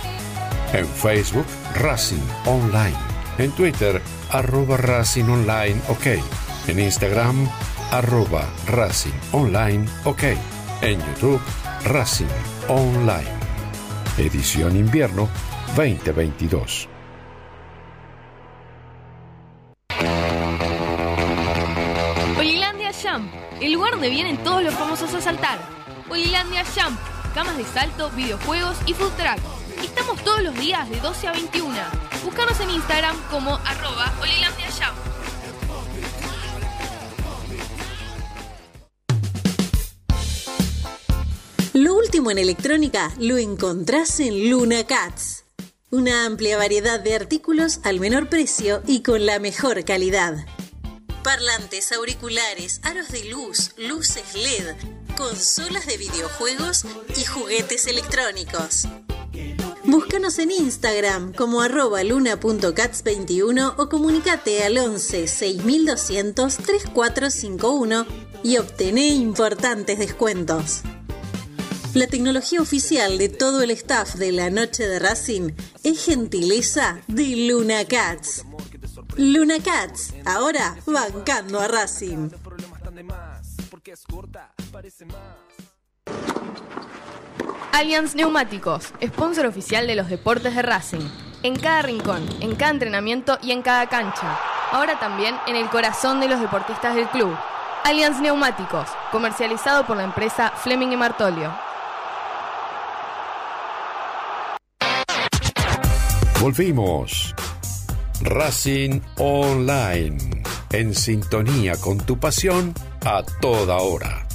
[0.72, 1.44] En Facebook,
[1.74, 2.96] Racing Online.
[3.36, 4.00] En Twitter,
[4.30, 6.06] arroba Racing Online OK.
[6.66, 7.46] En Instagram,
[7.90, 10.22] arroba Racing Online OK.
[10.80, 11.40] En YouTube,
[11.84, 12.32] Racing
[12.68, 13.28] Online.
[14.16, 15.28] Edición Invierno
[15.76, 16.88] 2022.
[22.38, 25.73] Olilandia Jump, el lugar donde vienen todos los famosos a saltar.
[26.10, 26.98] Olilandia Jump,
[27.34, 29.38] camas de salto, videojuegos y food truck.
[29.82, 31.74] Estamos todos los días de 12 a 21.
[32.22, 35.14] Búscanos en Instagram como arroba Olilandia Jump.
[41.72, 45.44] Lo último en electrónica lo encontrás en Luna Cats.
[45.90, 50.46] Una amplia variedad de artículos al menor precio y con la mejor calidad.
[51.22, 54.76] Parlantes, auriculares, aros de luz, luces LED,
[55.16, 56.84] consolas de videojuegos
[57.16, 58.88] y juguetes electrónicos.
[59.84, 68.06] Búscanos en Instagram como arroba luna.cats21 o comunicate al 11 6200 3451
[68.42, 70.82] y obtené importantes descuentos.
[71.94, 75.52] La tecnología oficial de todo el staff de la noche de Racing
[75.84, 78.44] es gentileza de Luna Cats.
[79.16, 82.30] Luna Cats, ahora bancando a Racing.
[87.72, 91.06] Allianz Neumáticos, sponsor oficial de los deportes de Racing.
[91.42, 94.38] En cada rincón, en cada entrenamiento y en cada cancha.
[94.72, 97.36] Ahora también en el corazón de los deportistas del club.
[97.84, 101.54] Allianz Neumáticos, comercializado por la empresa Fleming y Martolio.
[106.40, 107.34] Volvimos.
[108.22, 110.42] Racing Online.
[110.72, 112.72] En sintonía con tu pasión
[113.06, 114.26] a toda hora.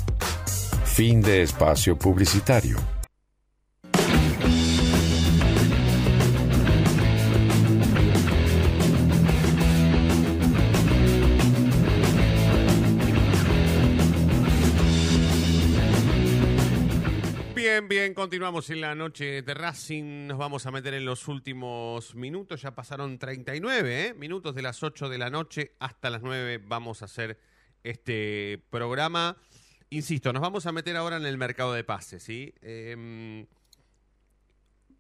[0.86, 2.78] Fin de espacio publicitario.
[17.56, 20.28] Bien, bien, continuamos en la noche de Racing.
[20.28, 22.62] Nos vamos a meter en los últimos minutos.
[22.62, 24.14] Ya pasaron 39 ¿eh?
[24.14, 26.62] minutos de las 8 de la noche hasta las 9.
[26.68, 27.40] Vamos a hacer
[27.84, 29.38] este programa.
[29.90, 32.54] Insisto, nos vamos a meter ahora en el mercado de pases, ¿sí?
[32.62, 33.46] Eh,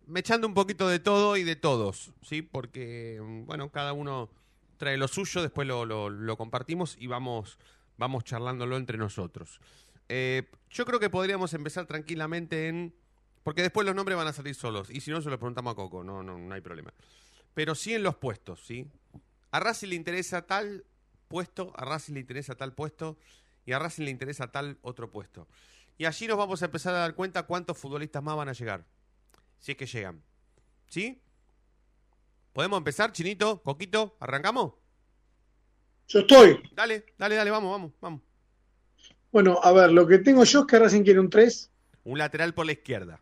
[0.07, 2.41] me echando un poquito de todo y de todos, ¿sí?
[2.41, 4.29] Porque, bueno, cada uno
[4.77, 7.59] trae lo suyo, después lo, lo- lo compartimos y vamos,
[7.97, 9.59] vamos charlándolo entre nosotros.
[10.07, 12.95] Eh, yo creo que podríamos empezar tranquilamente en...
[13.43, 14.89] Porque después los nombres van a salir solos.
[14.89, 16.03] Y si no, se los preguntamos a Coco.
[16.03, 16.93] No, no, no hay problema.
[17.53, 18.85] Pero sí en los puestos, ¿sí?
[19.51, 20.83] A Racing le interesa tal
[21.29, 23.17] puesto, a Racing le interesa tal puesto
[23.65, 25.47] y a Racing le interesa tal otro puesto.
[25.97, 28.83] Y allí nos vamos a empezar a dar cuenta cuántos futbolistas más van a llegar.
[29.59, 30.21] Si es que llegan.
[30.87, 31.21] ¿Sí?
[32.51, 33.61] ¿Podemos empezar, Chinito?
[33.61, 34.17] ¿Coquito?
[34.19, 34.73] ¿Arrancamos?
[36.07, 36.61] Yo estoy.
[36.73, 38.21] Dale, dale, dale, vamos, vamos, vamos.
[39.31, 41.71] Bueno, a ver, lo que tengo yo es que Racing quiere un 3,
[42.05, 43.21] Un lateral por la izquierda.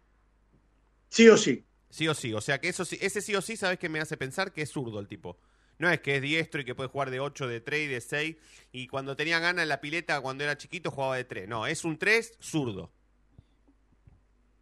[1.09, 1.65] sí o sí.
[1.89, 2.33] Sí o sí.
[2.33, 4.53] O sea que eso sí, ese sí o sí, ¿sabes qué me hace pensar?
[4.53, 5.37] Que es zurdo el tipo.
[5.79, 8.01] No es que es diestro y que puede jugar de 8, de 3 y de
[8.01, 8.35] 6.
[8.71, 11.47] Y cuando tenía ganas en la pileta, cuando era chiquito, jugaba de 3.
[11.47, 12.91] No, es un 3 zurdo.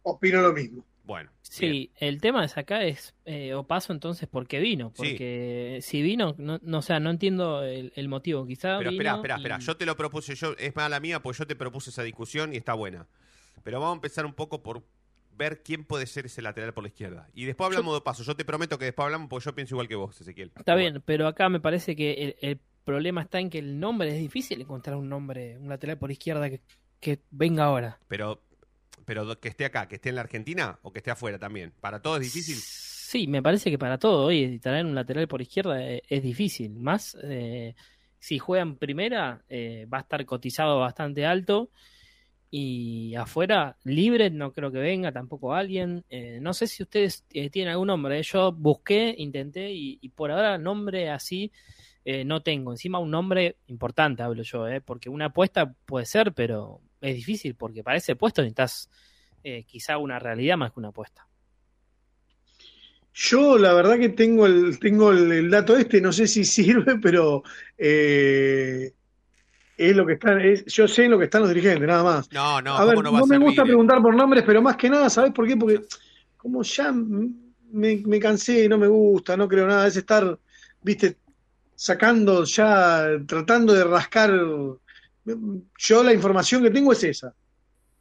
[0.02, 0.84] Opino lo mismo.
[1.04, 1.30] Bueno.
[1.42, 4.92] Sí, el tema es acá es, eh, o paso entonces, ¿por qué vino?
[4.96, 5.10] Sí.
[5.10, 8.44] Porque si vino, no, no, o sea, no entiendo el, el motivo.
[8.44, 9.58] Quizá Pero espera, espera, y- espera.
[9.60, 12.56] Yo te lo propuse, yo, es mala mía, pues yo te propuse esa discusión y
[12.56, 13.06] está buena.
[13.62, 14.82] Pero vamos a empezar un poco por
[15.36, 17.28] ver quién puede ser ese lateral por la izquierda.
[17.34, 18.22] Y después hablamos de paso.
[18.22, 20.52] Yo te prometo que después hablamos porque yo pienso igual que vos, Ezequiel.
[20.56, 24.14] Está bien, pero acá me parece que el, el problema está en que el nombre
[24.14, 26.60] es difícil encontrar un nombre, un lateral por izquierda que,
[27.00, 27.98] que venga ahora.
[28.08, 28.42] Pero,
[29.04, 31.72] pero que esté acá, que esté en la Argentina o que esté afuera también.
[31.80, 32.56] Para todos es difícil.
[32.56, 36.74] Sí, me parece que para todo hoy traer un lateral por izquierda eh, es, difícil.
[36.74, 37.74] Más eh,
[38.18, 41.70] si juega en primera, eh, va a estar cotizado bastante alto.
[42.58, 46.06] Y afuera, libre, no creo que venga tampoco alguien.
[46.08, 48.22] Eh, no sé si ustedes eh, tienen algún nombre.
[48.22, 51.52] Yo busqué, intenté y, por ahora nombre así
[52.02, 52.72] eh, no tengo.
[52.72, 57.56] Encima un nombre importante hablo yo, eh, porque una apuesta puede ser, pero es difícil
[57.56, 58.88] porque para ese puesto necesitas
[59.44, 61.28] eh, quizá una realidad más que una apuesta.
[63.12, 66.98] Yo la verdad que tengo el, tengo el, el dato este, no sé si sirve,
[67.02, 67.42] pero
[67.76, 68.94] eh,
[69.76, 72.32] es lo que están, es, yo sé en lo que están los dirigentes, nada más.
[72.32, 74.76] No, no, a ver, ¿cómo no va a me gusta preguntar por nombres, pero más
[74.76, 75.56] que nada, ¿sabes por qué?
[75.56, 75.82] Porque
[76.36, 80.38] como ya me, me cansé, no me gusta, no creo nada, es estar,
[80.82, 81.16] viste,
[81.74, 84.32] sacando ya, tratando de rascar.
[85.78, 87.34] Yo la información que tengo es esa,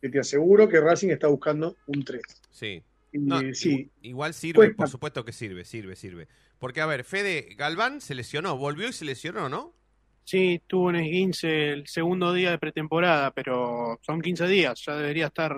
[0.01, 2.21] que te aseguro que Racing está buscando un 3.
[2.51, 2.83] Sí.
[3.11, 4.75] No, sí, igu- igual sirve, Cuesta.
[4.75, 6.27] por supuesto que sirve, sirve, sirve.
[6.59, 9.73] Porque, a ver, Fede Galván se lesionó, volvió y se lesionó, ¿no?
[10.25, 15.27] Sí, tuvo un esguince el segundo día de pretemporada, pero son 15 días, ya debería
[15.27, 15.55] estar,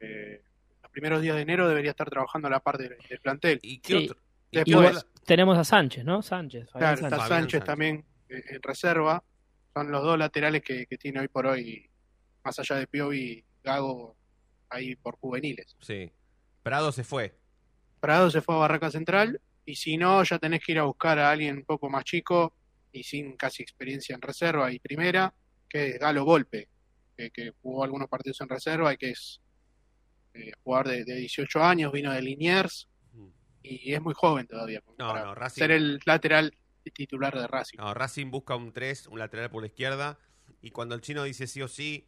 [0.00, 0.42] eh,
[0.82, 3.60] los primeros días de enero debería estar trabajando la parte del, del plantel.
[3.62, 4.10] ¿Y Sí,
[4.50, 6.22] Después, igual tenemos a Sánchez, ¿no?
[6.22, 6.70] Sánchez.
[6.70, 7.36] Fabián claro, está Sánchez.
[7.38, 9.22] Sánchez también eh, en reserva,
[9.72, 11.88] son los dos laterales que, que tiene hoy por hoy,
[12.44, 14.16] más allá de Piovi y Gago,
[14.70, 15.76] ahí por juveniles.
[15.80, 16.10] Sí.
[16.64, 17.36] Prado se fue.
[18.00, 21.16] Prado se fue a Barraca Central, y si no, ya tenés que ir a buscar
[21.20, 22.52] a alguien un poco más chico
[22.94, 25.34] y sin casi experiencia en reserva y primera,
[25.68, 26.68] que es Galo Golpe,
[27.16, 29.40] que, que jugó algunos partidos en reserva y que es
[30.34, 32.88] eh, jugador de, de 18 años, vino de Liniers
[33.62, 36.56] y es muy joven todavía como No, para no, Racing- ser el lateral
[36.92, 37.78] titular de Racing.
[37.78, 40.18] No, Racing busca un 3, un lateral por la izquierda.
[40.60, 42.06] Y cuando el chino dice sí o sí,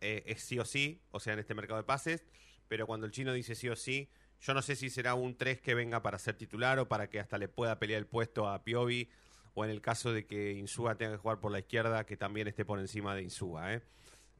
[0.00, 2.24] eh, es sí o sí, o sea, en este mercado de pases.
[2.68, 4.08] Pero cuando el chino dice sí o sí,
[4.40, 7.18] yo no sé si será un 3 que venga para ser titular o para que
[7.18, 9.08] hasta le pueda pelear el puesto a Piovi.
[9.54, 12.48] O en el caso de que Insúa tenga que jugar por la izquierda, que también
[12.48, 13.74] esté por encima de Insúa.
[13.74, 13.82] ¿eh?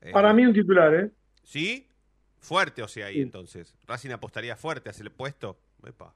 [0.00, 1.10] Eh, Para mí un titular, ¿eh?
[1.42, 1.86] ¿Sí?
[2.40, 3.76] Fuerte, o sea, ahí entonces.
[3.86, 5.58] Racing apostaría fuerte a ese puesto.
[5.86, 6.14] Epa.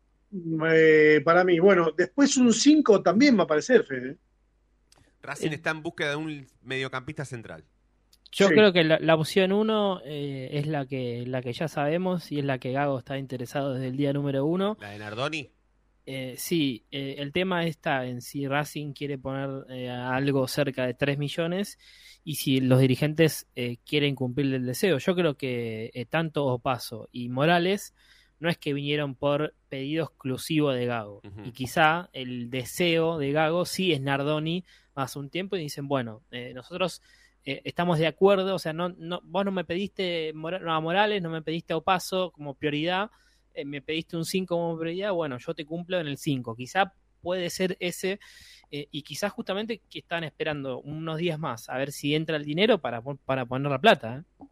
[0.72, 1.58] Eh, para mí.
[1.60, 4.16] Bueno, después un 5 también va a aparecer, Fede.
[5.22, 7.64] Racing está en búsqueda de un mediocampista central.
[8.32, 8.54] Yo Sí.
[8.54, 12.38] creo que la, la opción uno eh, es la que, la que ya sabemos y
[12.40, 14.76] es la que Gago está interesado desde el día número uno.
[14.80, 15.50] La de Nardoni.
[16.06, 20.94] Eh, sí, eh, el tema está en si Racing quiere poner eh, algo cerca de
[20.94, 21.78] 3 millones
[22.24, 24.98] y si los dirigentes eh, quieren cumplir el deseo.
[24.98, 27.94] Yo creo que eh, tanto Opaso y Morales
[28.38, 31.22] no es que vinieron por pedido exclusivo de Gago.
[31.44, 36.22] Y quizá el deseo de Gago sí es Nardoni hace un tiempo y dicen, bueno,
[36.30, 37.02] eh, nosotros
[37.44, 41.30] eh, estamos de acuerdo, o sea, no, no, vos no me pediste a Morales, no
[41.30, 43.10] me pediste a Opaso como prioridad,
[43.64, 46.54] me pediste un 5 como prioridad, bueno, yo te cumplo en el 5.
[46.56, 46.92] Quizá
[47.22, 48.20] puede ser ese,
[48.70, 52.44] eh, y quizás justamente que están esperando unos días más a ver si entra el
[52.44, 54.18] dinero para, para poner la plata.
[54.18, 54.46] ¿eh?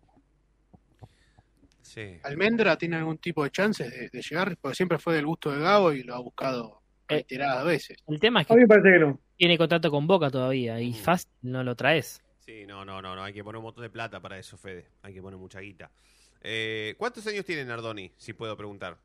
[1.82, 2.18] Sí.
[2.24, 4.56] ¿Almendra tiene algún tipo de chances de, de llegar?
[4.56, 7.98] Porque siempre fue del gusto de Gago y lo ha buscado reiteradas veces.
[8.06, 9.20] El tema es A mí me parece que no.
[9.36, 12.22] tiene contrato con Boca todavía y fácil no lo traes.
[12.38, 13.22] Sí, no, no, no, no.
[13.22, 14.88] Hay que poner un montón de plata para eso, Fede.
[15.02, 15.90] Hay que poner mucha guita.
[16.46, 18.98] Eh, ¿Cuántos años tiene Nardoni, si puedo preguntar?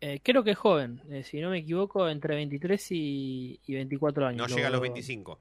[0.00, 4.26] Eh, creo que es joven, eh, si no me equivoco, entre 23 y, y 24
[4.28, 4.38] años.
[4.38, 5.40] No Lo- llega a los 25.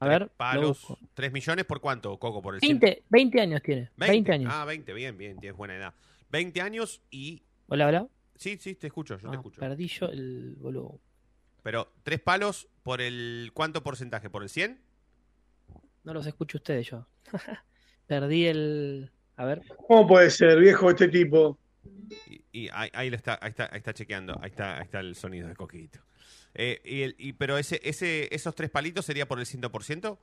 [0.00, 0.68] A ver, lo Palos.
[0.88, 0.98] busco.
[1.14, 2.42] ¿3 millones por cuánto, Coco?
[2.42, 2.78] Por el 100?
[2.80, 3.90] 20, 20 años tiene.
[3.96, 4.52] 20, años.
[4.54, 5.94] Ah, 20, bien, bien, tienes buena edad.
[6.30, 7.42] 20 años y...
[7.68, 8.08] Hola, hola.
[8.36, 9.60] Sí, sí, te escucho, yo te Ah, escucho.
[9.60, 10.98] Perdí yo el volumen.
[11.62, 13.50] Pero, ¿tres palos por el...
[13.54, 14.28] ¿Cuánto porcentaje?
[14.28, 14.80] ¿Por el 100?
[16.04, 17.06] No los escucho ustedes yo.
[18.06, 19.10] Perdí el.
[19.36, 19.62] A ver.
[19.88, 21.58] ¿Cómo puede ser, viejo, este tipo?
[22.52, 25.14] Y ahí, ahí lo está, ahí está, ahí está chequeando, ahí está, ahí está el
[25.16, 26.00] sonido de Coquito.
[26.54, 30.18] Eh, y el- y- pero ese, ese, esos tres palitos sería por el 100%?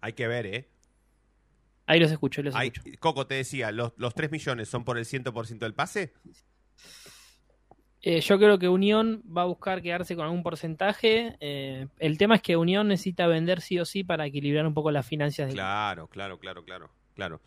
[0.00, 0.68] Hay que ver, ¿eh?
[1.86, 2.98] Ahí los escucho, ahí los Hay- escucho.
[2.98, 6.12] Coco te decía, ¿los, ¿los 3 millones son por el 100% del pase?
[8.06, 11.36] Eh, yo creo que Unión va a buscar quedarse con algún porcentaje.
[11.40, 14.90] Eh, el tema es que Unión necesita vender sí o sí para equilibrar un poco
[14.90, 15.46] las finanzas.
[15.46, 17.40] del- Claro, claro, claro, claro, claro.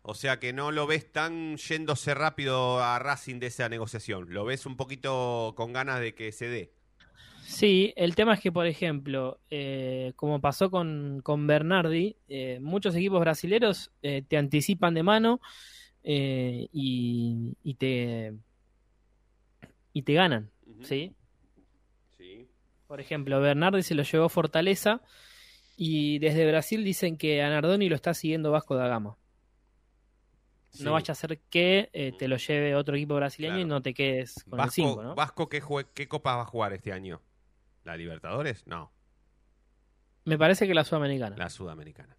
[0.00, 4.32] O sea que no lo ves tan yéndose rápido a Racing de esa negociación.
[4.32, 6.72] Lo ves un poquito con ganas de que se dé.
[7.42, 12.16] Sí, el tema es que, por ejemplo, eh, como pasó con, con Bernardi,
[12.60, 15.40] muchos equipos brasileros te anticipan de mano
[16.72, 18.34] y, y te
[19.98, 20.50] y te ganan,
[20.82, 21.12] ¿sí?
[22.16, 22.48] Sí.
[22.86, 25.00] Por ejemplo, Bernardi se lo llevó Fortaleza
[25.76, 29.16] y desde Brasil dicen que a Nardoni lo está siguiendo Vasco da Gama.
[30.70, 30.84] Sí.
[30.84, 33.92] No vaya a ser que eh, te lo lleve otro equipo brasileño y no te
[33.92, 35.14] quedes con el Vasco, 5, ¿no?
[35.16, 35.60] Vasco ¿qué,
[35.94, 37.20] ¿qué copa va a jugar este año?
[37.84, 38.66] ¿La Libertadores?
[38.66, 38.92] No,
[40.24, 41.36] Me parece que la Sudamericana.
[41.36, 42.16] la Sudamericana.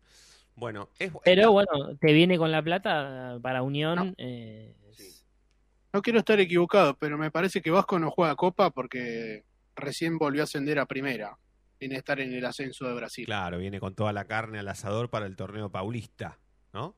[0.55, 4.15] Bueno, es, Pero bueno, te viene con la plata para Unión.
[4.17, 4.75] eh,
[5.91, 9.43] No quiero estar equivocado, pero me parece que Vasco no juega Copa porque
[9.75, 11.37] recién volvió a ascender a primera,
[11.79, 13.25] en estar en el ascenso de Brasil.
[13.25, 16.37] Claro, viene con toda la carne al asador para el torneo paulista,
[16.73, 16.95] ¿no?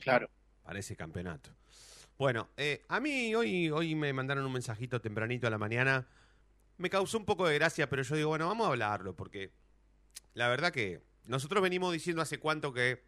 [0.00, 0.30] Claro.
[0.62, 1.50] Para ese campeonato.
[2.16, 6.06] Bueno, eh, a mí hoy, hoy me mandaron un mensajito tempranito a la mañana.
[6.76, 9.52] Me causó un poco de gracia, pero yo digo, bueno, vamos a hablarlo, porque
[10.34, 13.04] la verdad que nosotros venimos diciendo hace cuánto que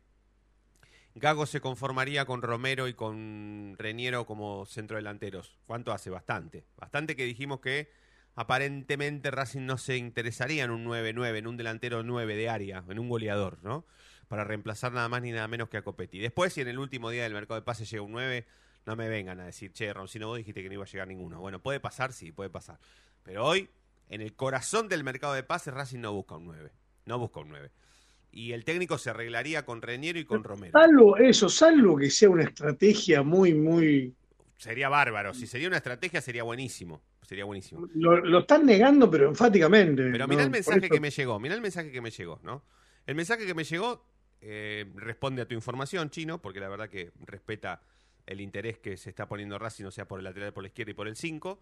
[1.14, 5.58] Gago se conformaría con Romero y con Reñero como centrodelanteros.
[5.66, 6.08] ¿Cuánto hace?
[6.08, 6.64] Bastante.
[6.76, 7.90] Bastante que dijimos que
[8.36, 12.98] aparentemente Racing no se interesaría en un 9-9, en un delantero 9 de área, en
[12.98, 13.84] un goleador, ¿no?
[14.28, 16.20] Para reemplazar nada más ni nada menos que a Copetti.
[16.20, 18.46] Después, si en el último día del mercado de pases llega un 9,
[18.86, 21.40] no me vengan a decir, che, Roncino, vos dijiste que no iba a llegar ninguno.
[21.40, 22.78] Bueno, puede pasar, sí, puede pasar.
[23.24, 23.68] Pero hoy,
[24.08, 26.70] en el corazón del mercado de pases, Racing no busca un 9.
[27.06, 27.72] No busca un 9.
[28.32, 30.72] Y el técnico se arreglaría con Reñero y con Romero.
[30.78, 34.14] Salvo eso, salvo que sea una estrategia muy, muy.
[34.56, 35.34] Sería bárbaro.
[35.34, 37.02] Si sería una estrategia, sería buenísimo.
[37.22, 37.88] Sería buenísimo.
[37.94, 40.10] Lo, lo están negando, pero enfáticamente.
[40.10, 40.28] Pero ¿no?
[40.28, 42.62] mirá el mensaje eso- que me llegó, mirá el mensaje que me llegó, ¿no?
[43.06, 44.04] El mensaje que me llegó
[44.40, 47.82] eh, responde a tu información, Chino, porque la verdad que respeta
[48.26, 50.92] el interés que se está poniendo Racing, o sea, por el lateral, por la izquierda
[50.92, 51.60] y por el 5.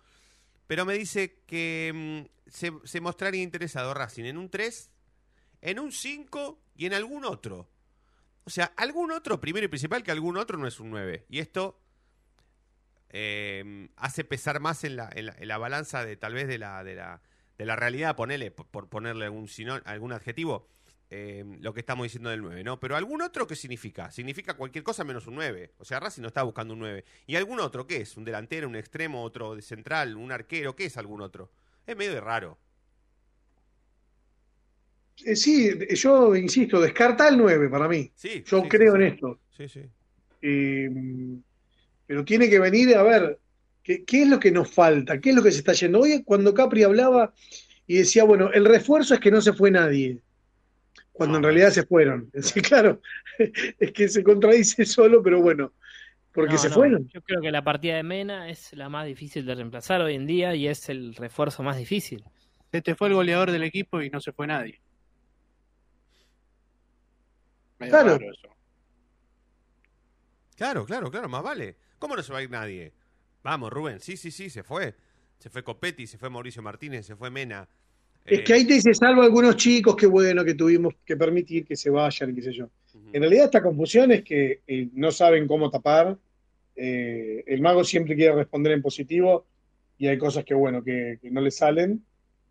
[0.66, 4.90] Pero me dice que mm, se, se mostraría interesado Racing en un 3,
[5.60, 7.68] en un 5 y en algún otro.
[8.44, 11.26] O sea, algún otro, primero y principal, que algún otro no es un 9.
[11.28, 11.80] Y esto
[13.10, 16.58] eh, hace pesar más en la, en la, en la balanza de tal vez de
[16.58, 17.20] la, de la,
[17.58, 20.68] de la realidad, ponele, por, ponerle algún, adjetivo,
[21.10, 22.78] eh, lo que estamos diciendo del 9, ¿no?
[22.78, 24.10] Pero algún otro, ¿qué significa?
[24.12, 25.74] Significa cualquier cosa menos un 9.
[25.78, 27.04] O sea, Racing no está buscando un 9.
[27.26, 28.16] ¿Y algún otro qué es?
[28.16, 30.76] ¿Un delantero, un extremo, otro de central, un arquero?
[30.76, 31.50] ¿Qué es algún otro?
[31.86, 32.58] Es medio de raro.
[35.24, 38.10] Eh, sí, yo insisto, descarta el 9 para mí.
[38.14, 39.14] Sí, yo sí, creo sí, en sí.
[39.14, 39.40] esto.
[39.56, 39.80] Sí, sí.
[40.42, 40.90] Eh,
[42.06, 43.38] pero tiene que venir a ver
[43.82, 46.00] ¿qué, qué es lo que nos falta, qué es lo que se está yendo.
[46.00, 47.32] Hoy cuando Capri hablaba
[47.86, 50.20] y decía, bueno, el refuerzo es que no se fue nadie,
[51.12, 52.30] cuando en realidad se fueron.
[52.42, 53.00] Sí, claro,
[53.38, 55.72] es que se contradice solo, pero bueno,
[56.32, 57.08] porque No, se no, fueron.
[57.08, 60.26] Yo creo que la partida de Mena es la más difícil de reemplazar hoy en
[60.26, 62.22] día y es el refuerzo más difícil.
[62.70, 64.80] Se te fue el goleador del equipo y no se fue nadie.
[67.78, 68.18] Medio Claro.
[68.18, 68.48] raro eso.
[70.56, 71.76] Claro, claro, claro, más vale.
[71.98, 72.92] ¿Cómo no se va a ir nadie?
[73.42, 74.94] Vamos, Rubén, sí, sí, sí, se fue.
[75.38, 77.68] Se fue Copetti, se fue Mauricio Martínez, se fue Mena.
[78.26, 81.76] Es que ahí te dice, salvo algunos chicos, que bueno, que tuvimos que permitir que
[81.76, 82.68] se vayan, qué sé yo.
[83.12, 86.18] En realidad esta confusión es que eh, no saben cómo tapar.
[86.76, 89.46] Eh, el mago siempre quiere responder en positivo
[89.96, 92.04] y hay cosas que, bueno, que, que no le salen.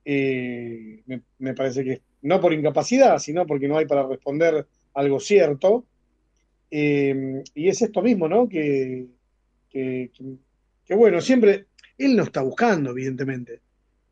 [0.03, 4.65] Eh, me, me parece que no por incapacidad, sino porque no hay para responder
[4.97, 5.85] algo cierto.
[6.71, 8.49] Eh, y es esto mismo, ¿no?
[8.49, 9.07] Que,
[9.69, 10.35] que, que-
[10.85, 11.65] que, bueno, siempre,
[11.97, 13.61] él no está buscando, evidentemente.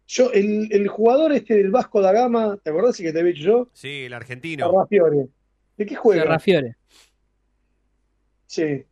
[0.07, 3.45] Yo, el, el jugador este del Vasco da Gama, ¿te acordás que te había dicho
[3.45, 3.69] yo?
[3.73, 4.69] Sí, el argentino.
[4.69, 5.27] Sarrafiore.
[5.77, 6.23] ¿De qué juega?
[6.23, 6.75] Serrafiore.
[8.45, 8.83] Sí.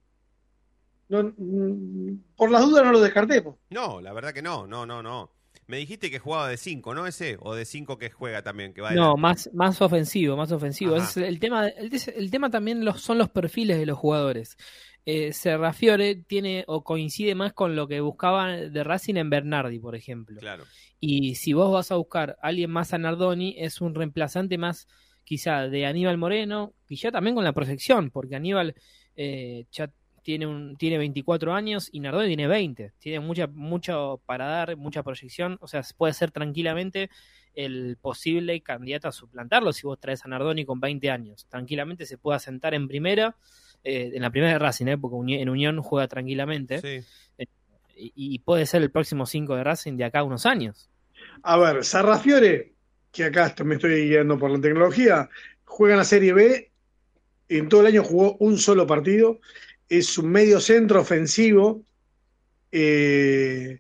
[1.10, 3.56] No, mm, por las dudas no lo descartemos.
[3.70, 5.30] No, la verdad que no, no, no, no.
[5.68, 7.38] Me dijiste que jugaba de 5, ¿no ese?
[7.39, 10.95] O de 5 que juega también, que va No, más, más ofensivo, más ofensivo.
[10.95, 14.57] Es el tema, el, el tema también los, son los perfiles de los jugadores.
[15.05, 19.95] Eh, Serrafiore tiene o coincide más con lo que buscaba de Racing en Bernardi, por
[19.95, 20.39] ejemplo.
[20.39, 20.64] Claro.
[20.99, 24.88] Y si vos vas a buscar a alguien más a Nardoni, es un reemplazante más
[25.26, 28.76] quizá de Aníbal Moreno, y ya también con la proyección, porque Aníbal
[29.16, 29.91] eh, ya
[30.24, 32.93] tiene, un, tiene 24 años y Nardoni tiene 20.
[32.97, 37.09] Tiene mucha, mucho para dar, mucha proyección, o sea, puede ser tranquilamente
[37.53, 41.45] el posible candidato a suplantarlo si vos traes a Nardoni con 20 años.
[41.49, 43.36] Tranquilamente se puede asentar en primera,
[43.84, 44.97] eh, en la primera de Racing, ¿eh?
[44.97, 46.80] porque Uni- en Unión juega tranquilamente.
[46.82, 47.05] Sí.
[47.38, 47.45] Eh,
[47.95, 50.89] y, y puede ser el próximo 5 de Racing de acá a unos años.
[51.43, 52.74] A ver, Sarrafiore,
[53.11, 55.30] que acá me estoy guiando por la tecnología,
[55.65, 56.71] juega en la Serie B,
[57.49, 59.39] en todo el año jugó un solo partido,
[59.98, 61.84] es un medio centro ofensivo,
[62.72, 63.80] eh,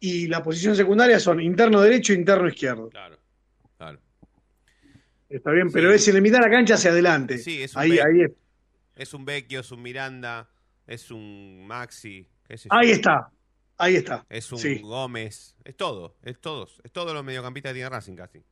[0.00, 2.88] y la posición secundaria son interno derecho e interno izquierdo.
[2.90, 3.18] Claro,
[3.76, 3.98] claro.
[5.28, 7.38] Está bien, pero es en la mitad de la cancha hacia adelante.
[7.38, 8.32] Sí, es un, ahí, ahí, es-
[8.96, 10.48] es un Vecchio, es un Miranda,
[10.86, 12.26] es un Maxi.
[12.70, 13.30] ahí está,
[13.76, 14.24] ahí está.
[14.30, 14.78] Es un Sí.
[14.80, 15.54] Gómez.
[15.64, 16.80] Es todo, es todos.
[16.84, 18.42] Es todos los mediocampistas tiene Racing casi.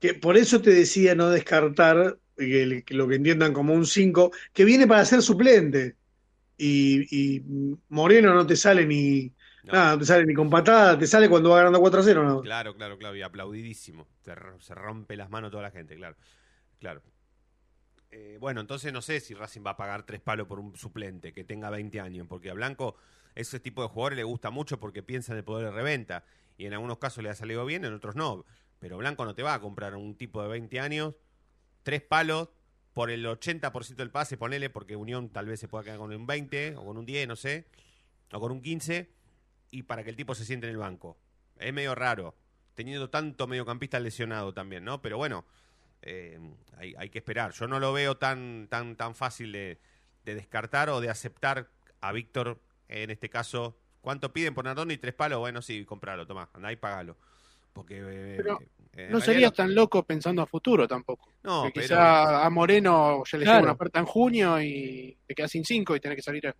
[0.00, 2.18] Que por eso te decía no descartar
[2.48, 5.96] que lo que entiendan como un 5, que viene para ser suplente.
[6.56, 7.42] Y, y
[7.88, 9.32] Moreno no te sale ni.
[9.64, 12.24] Nada, no te sale ni con patada, te sale cuando va ganando 4 a 0,
[12.24, 12.40] ¿no?
[12.42, 13.16] Claro, claro, claro.
[13.16, 14.08] Y aplaudidísimo.
[14.24, 16.16] Se, rompe las manos toda la gente, claro.
[16.80, 17.02] Claro.
[18.10, 21.32] Eh, bueno, entonces no sé si Racing va a pagar tres palos por un suplente
[21.32, 22.96] que tenga 20 años, porque a Blanco
[23.34, 26.24] ese tipo de jugadores le gusta mucho porque piensa en el poder de reventa.
[26.58, 28.44] Y en algunos casos le ha salido bien, en otros no.
[28.78, 31.14] Pero Blanco no te va a comprar a un tipo de 20 años,
[31.82, 32.48] tres palos
[32.92, 36.26] por el 80% del pase, ponele, porque Unión tal vez se pueda quedar con un
[36.26, 37.66] 20 o con un 10, no sé,
[38.32, 39.10] o con un 15,
[39.70, 41.16] y para que el tipo se siente en el banco.
[41.58, 42.34] Es medio raro,
[42.74, 45.00] teniendo tanto mediocampista lesionado también, ¿no?
[45.00, 45.46] Pero bueno,
[46.02, 46.38] eh,
[46.76, 47.52] hay, hay que esperar.
[47.52, 49.78] Yo no lo veo tan, tan, tan fácil de,
[50.24, 51.70] de descartar o de aceptar
[52.00, 53.78] a Víctor, en este caso.
[54.02, 54.98] ¿Cuánto piden por Nardoni?
[54.98, 55.38] Tres palos.
[55.38, 57.16] Bueno, sí, compralo, tomá, andá y pagalo.
[57.72, 58.02] Porque.
[58.04, 58.42] eh,
[58.94, 61.30] No realidad sería tan loco pensando a futuro tampoco.
[61.42, 63.64] No, Que pero- quizá a Moreno ya le llega Claro.
[63.64, 66.54] una oferta en junio y te quedas sin cinco y tenés que salir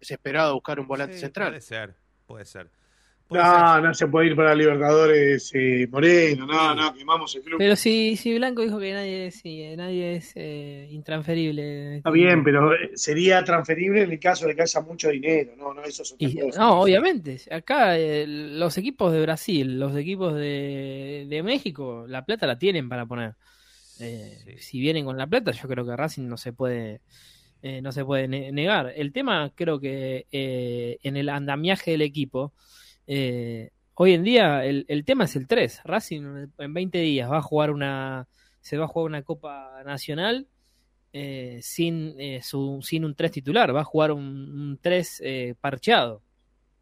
[0.00, 1.48] desesperado a buscar un volante Sí, central.
[1.50, 1.94] Puede ser,
[2.26, 2.70] puede ser.
[3.28, 7.58] No, no se puede ir para Libertadores eh, Moreno, no, no, quemamos el club.
[7.58, 11.96] Pero si, si Blanco dijo que nadie, sí, nadie es eh, intransferible.
[11.96, 15.74] Está bien, pero eh, sería transferible en el caso de que haya mucho dinero, no,
[15.74, 17.40] no, eso es Y- no, obviamente.
[17.50, 22.88] Acá eh, los equipos de Brasil, los equipos de, de México, la plata la tienen
[22.88, 23.34] para poner.
[24.00, 27.00] Eh, Si vienen con la plata, yo creo que Racing no se puede
[27.62, 28.92] eh, no se puede ne- negar.
[28.96, 32.52] El tema, creo que eh, en el andamiaje del equipo,
[33.06, 35.82] eh, hoy en día el, tema es el 3.
[35.84, 38.28] Racing en 20 días va a jugar una
[38.60, 40.48] se va a jugar una Copa Nacional
[41.12, 45.54] eh, sin, eh, su, sin un 3 titular, va a jugar un, un 3 eh,
[45.60, 46.20] parcheado.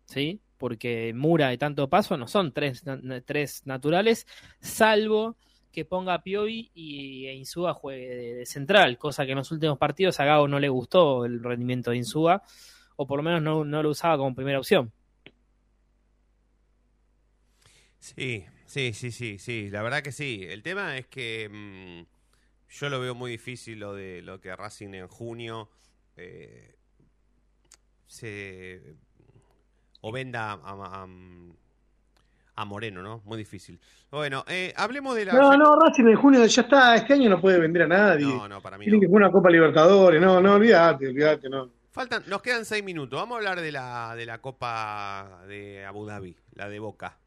[0.07, 0.41] ¿sí?
[0.57, 2.83] Porque Mura y tanto paso no son tres,
[3.27, 4.27] tres naturales,
[4.61, 5.37] salvo
[5.71, 9.53] que ponga a Piovi y e Insúa juegue de, de central, cosa que en los
[9.53, 12.43] últimos partidos a Gago no le gustó el rendimiento de Insúa,
[12.97, 14.91] o por lo menos no, no lo usaba como primera opción.
[18.05, 20.45] Sí, Sí, sí, sí, sí, la verdad que sí.
[20.49, 22.03] El tema es que mm,
[22.75, 25.69] yo lo veo muy difícil lo de lo que Racing en junio
[26.17, 26.75] eh,
[28.07, 28.81] se
[30.01, 31.07] o venda a, a-
[32.57, 33.21] a Moreno, ¿no?
[33.25, 33.81] Muy difícil.
[34.11, 35.33] Bueno, eh, hablemos de la...
[35.33, 38.27] No, no, Racing en junio ya está, este año no puede vender a nadie.
[38.27, 39.03] No, no, para mí Tienen no.
[39.03, 41.71] que jugar una Copa Libertadores, no, no, olvídate, olvídate, no.
[41.91, 43.19] Faltan, nos quedan seis minutos.
[43.19, 47.19] Vamos a hablar de la, de la Copa de Abu Dhabi, la de Boca.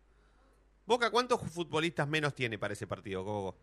[0.88, 3.58] Boca, ¿cuántos futbolistas menos tiene para ese partido, Gogo?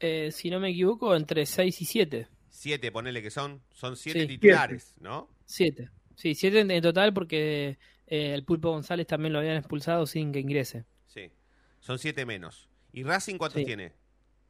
[0.00, 2.28] Eh, si no me equivoco, entre 6 y 7.
[2.50, 3.62] Siete, ponele que son.
[3.70, 4.26] Son siete Sí.
[4.26, 5.28] titulares, ¿no?
[5.46, 5.88] 7.
[6.16, 7.78] Sí, 7 en, total porque
[8.08, 10.84] eh, el Pulpo González también lo habían expulsado sin que ingrese.
[11.06, 11.30] Sí.
[11.80, 12.68] Son siete menos.
[12.92, 13.64] ¿Y Racing cuántos Sí.
[13.66, 13.92] tiene?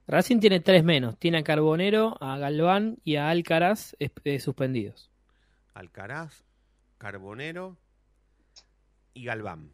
[0.09, 1.19] Racing tiene 3 menos.
[1.19, 5.11] Tiene a Carbonero, a Galván y a Alcaraz eh, suspendidos.
[5.75, 6.45] Alcaraz,
[6.99, 7.77] Carbonero
[9.15, 9.71] y Galván.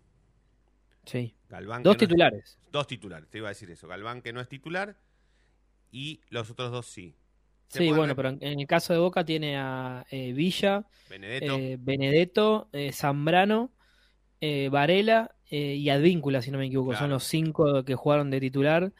[1.08, 1.34] Sí.
[1.48, 2.58] Galván Dos que no es- titulares.
[2.70, 3.88] dos titulares, te iba a decir eso.
[3.88, 4.96] Galván que no es titular
[5.90, 7.14] y los otros dos sí.
[7.68, 8.16] ¿Se Sí, bueno, ver?
[8.16, 11.56] pero en, en el caso de Boca tiene a eh, Villa, Benedetto.
[11.58, 13.70] eh, Benedetto, eh, Zambrano,
[14.40, 16.94] eh, Varela eh, y Advíncula, si no me equivoco.
[16.94, 18.92] Son los cinco que jugaron de titular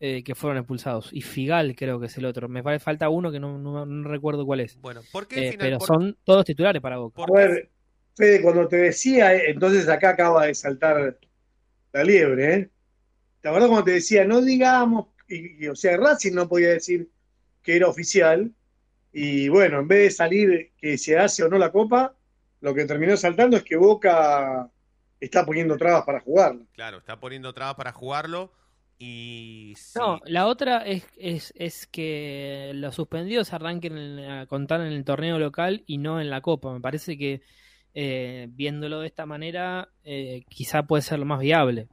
[0.00, 1.10] eh, que fueron expulsados.
[1.12, 2.46] Y Figal creo que es el otro.
[2.48, 4.78] Me fa- falta uno que no, no- no recuerdo cuál es.
[4.80, 7.22] Bueno, ¿por qué Eh, final- pero por- son todos titulares para Boca.
[7.22, 7.70] A ver,
[8.14, 11.18] Fede, cuando te decía, eh, entonces acá acaba de saltar
[11.94, 12.70] la liebre, ¿eh?
[13.40, 17.10] ¿Te acuerdas cuando te decía, no digamos, y, y, o sea, Racing no podía decir
[17.62, 18.52] que era oficial,
[19.12, 22.16] y bueno, en vez de salir que se hace o no la copa,
[22.60, 24.70] lo que terminó saltando es que Boca
[25.20, 26.62] está poniendo trabas para jugarla.
[26.74, 28.52] Claro, está poniendo trabas para jugarlo
[28.98, 34.80] y sí, No, la otra es, es, es que los suspendidos arranquen en- a contar
[34.80, 36.72] en el torneo local y no en la Copa.
[36.72, 37.42] Me parece que
[37.94, 41.88] eh, viéndolo de esta manera, eh, quizá puede ser lo más viable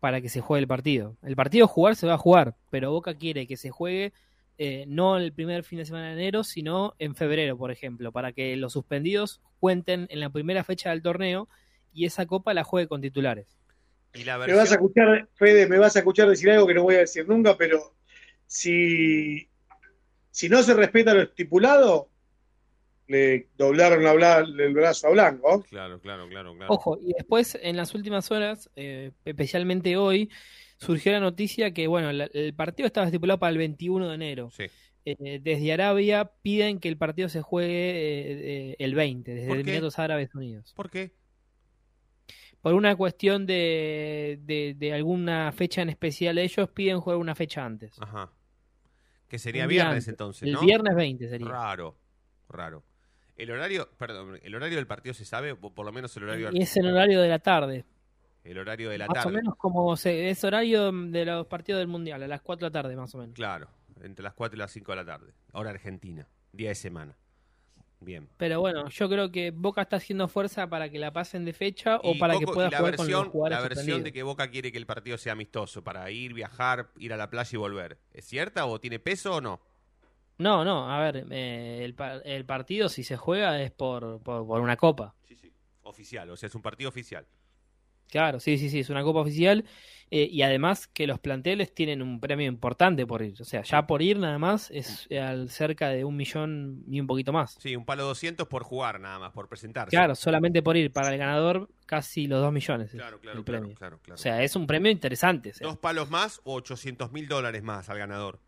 [0.00, 1.16] para que se juegue el partido.
[1.22, 4.12] El partido jugar se va a jugar, pero Boca quiere que se juegue
[4.58, 8.32] eh, no el primer fin de semana de enero, sino en febrero, por ejemplo, para
[8.32, 11.48] que los suspendidos cuenten en la primera fecha del torneo
[11.92, 13.46] y esa Copa la juegue con titulares.
[14.14, 16.82] y la Me vas a escuchar, Fede, me vas a escuchar decir algo que no
[16.82, 17.94] voy a decir nunca, pero
[18.46, 19.48] si,
[20.30, 22.08] si no se respeta lo estipulado,
[23.08, 25.62] le doblaron la bla- el brazo a Blanco.
[25.68, 26.72] Claro, claro, claro, claro.
[26.72, 30.30] Ojo, y después en las últimas horas, eh, especialmente hoy,
[30.78, 34.50] surgió la noticia que, bueno, la- el partido estaba estipulado para el 21 de enero.
[34.50, 34.64] Sí.
[35.04, 39.52] Eh, desde Arabia piden que el partido se juegue eh, eh, el 20, desde.
[39.60, 40.72] Emiratos Árabes Unidos.
[40.76, 41.12] ¿Por qué?
[42.60, 47.64] Por una cuestión de, de, de alguna fecha en especial, ellos piden jugar una fecha
[47.64, 47.96] antes.
[48.00, 48.30] Ajá.
[49.26, 50.08] Que sería viernes antes.
[50.08, 50.60] entonces, El ¿no?
[50.60, 51.48] viernes 20 sería.
[51.48, 51.96] Raro,
[52.48, 52.84] raro.
[53.36, 56.50] El horario, perdón, el horario del partido se sabe, o por lo menos el horario,
[56.52, 57.84] Y es en horario de la tarde.
[58.44, 59.28] el horario de la más tarde.
[59.30, 62.70] o menos como se, es horario de los partidos del Mundial, a las 4 de
[62.70, 63.34] la tarde más o menos.
[63.34, 63.68] Claro,
[64.02, 65.32] entre las 4 y las 5 de la tarde.
[65.52, 67.16] Hora argentina, día de semana.
[68.00, 68.28] Bien.
[68.36, 71.98] Pero bueno, yo creo que Boca está haciendo fuerza para que la pasen de fecha
[72.02, 74.04] o para Coco, que pueda jugar con los versión, jugadores la versión suspendidos.
[74.04, 77.30] de que Boca quiere que el partido sea amistoso para ir, viajar, ir a la
[77.30, 77.98] playa y volver.
[78.12, 79.60] ¿Es cierta o tiene peso o no?
[80.42, 84.46] No, no, a ver, eh, el, pa- el partido si se juega es por, por,
[84.46, 85.14] por una copa.
[85.84, 87.26] Oficial, o sea, es un partido oficial.
[88.08, 89.64] Claro, sí, sí, sí, es una copa oficial
[90.10, 93.40] eh, y además que los planteles tienen un premio importante por ir.
[93.40, 97.00] O sea, ya por ir nada más es eh, al cerca de un millón y
[97.00, 97.56] un poquito más.
[97.58, 99.90] Sí, un palo 200 por jugar nada más, por presentarse.
[99.96, 100.92] Claro, solamente por ir.
[100.92, 103.76] Para el ganador casi los dos millones es Claro, claro, el claro, premio.
[103.78, 104.14] claro, claro.
[104.16, 105.50] O sea, es un premio interesante.
[105.50, 105.66] o sea.
[105.66, 108.40] Dos palos más o 800 mil dólares más al ganador.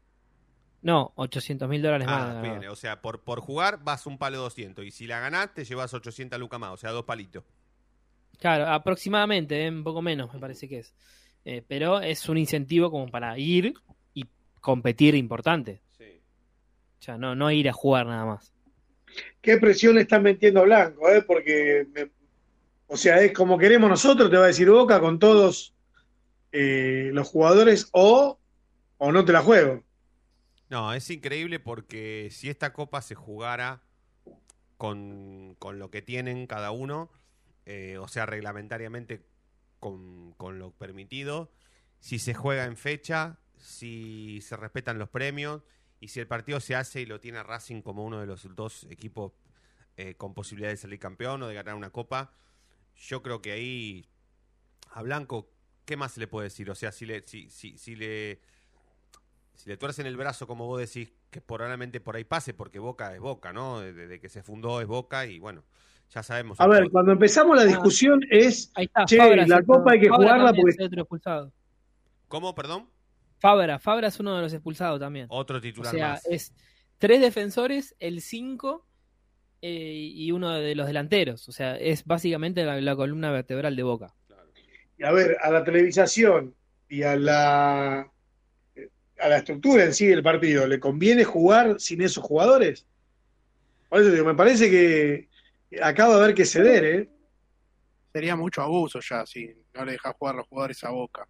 [0.85, 2.37] No, 800 mil dólares más.
[2.37, 5.53] Ah, bien, o sea, por, por jugar vas un palo 200 y si la ganás
[5.55, 7.43] te llevas 800 lucas más, o sea, dos palitos.
[8.39, 10.95] Claro, aproximadamente, eh, un poco menos me parece que es.
[11.47, 13.75] Eh, pero es un incentivo como para ir
[14.13, 14.27] y
[14.61, 15.81] competir importante.
[15.99, 18.53] O sea, no, no ir a jugar nada más.
[19.41, 21.09] ¿Qué presión le están metiendo a Blanco?
[21.11, 21.23] eh?
[21.23, 22.11] Porque, me-
[22.89, 25.75] o sea, es como queremos nosotros, te va a decir Boca, con todos
[26.53, 28.39] eh, los jugadores, o,
[28.99, 29.83] o no te la juego.
[30.71, 33.83] No, es increíble porque si esta copa se jugara
[34.77, 37.11] con, con lo que tienen cada uno,
[37.67, 39.27] eh, o sea, reglamentariamente
[39.79, 41.51] con, con lo permitido,
[42.01, 45.63] si se juega en fecha, si se respetan los premios
[46.01, 48.87] y si el partido se hace y lo tiene Racing como uno de los dos
[48.91, 49.33] equipos
[49.97, 52.33] eh, con posibilidad de salir campeón o de ganar una copa,
[52.97, 54.09] yo creo que ahí
[54.91, 55.51] a Blanco,
[55.85, 56.71] ¿qué más se le puede decir?
[56.71, 58.41] O sea, si le, si, si, si le,
[59.55, 63.15] si le tuercen el brazo, como vos decís, que probablemente por ahí pase, porque Boca
[63.15, 63.81] es Boca, ¿no?
[63.81, 65.65] Desde que se fundó es Boca y bueno,
[66.11, 66.61] Ya sabemos.
[66.61, 70.09] A ver, cuando empezamos la discusión es, Ahí está, che, Fabra, la copa hay que
[70.09, 71.53] Fabra jugarla porque es otro expulsado.
[72.29, 72.89] ¿Cómo, perdón?
[73.39, 75.27] Fabra, Fabra es uno de los expulsados también.
[75.29, 76.27] Otro O titular sea, más.
[76.27, 76.53] es
[76.99, 78.87] tres defensores, el cinco
[79.63, 81.49] eh, y uno de los delanteros.
[81.49, 84.15] O sea, es básicamente la, la columna vertebral de Boca.
[84.99, 86.55] Y a ver, a la televisación
[86.89, 88.11] y a la
[89.19, 92.87] a la estructura en sí del partido, ¿le conviene jugar sin esos jugadores?
[93.89, 95.29] Por eso digo, me parece que
[95.83, 97.09] acaba de haber que ceder, ¿eh?
[98.13, 101.27] Sería mucho abuso ya si no le dejas jugar a los jugadores a boca.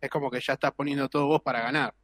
[0.00, 1.94] Es como que ya estás poniendo todo vos para ganar.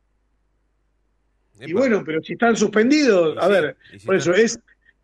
[1.58, 4.60] Y bueno, pero si están suspendidos, a sí, ver, si por están- eso es,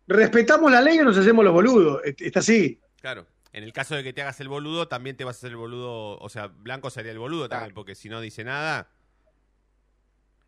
[0.07, 2.79] respetamos la ley o nos hacemos los boludos, est- está así.
[3.01, 3.25] Claro.
[3.51, 5.57] En el caso de que te hagas el boludo, también te vas a hacer el
[5.57, 6.17] boludo.
[6.19, 8.89] O sea, Blanco sería el boludo también, porque si no dice nada.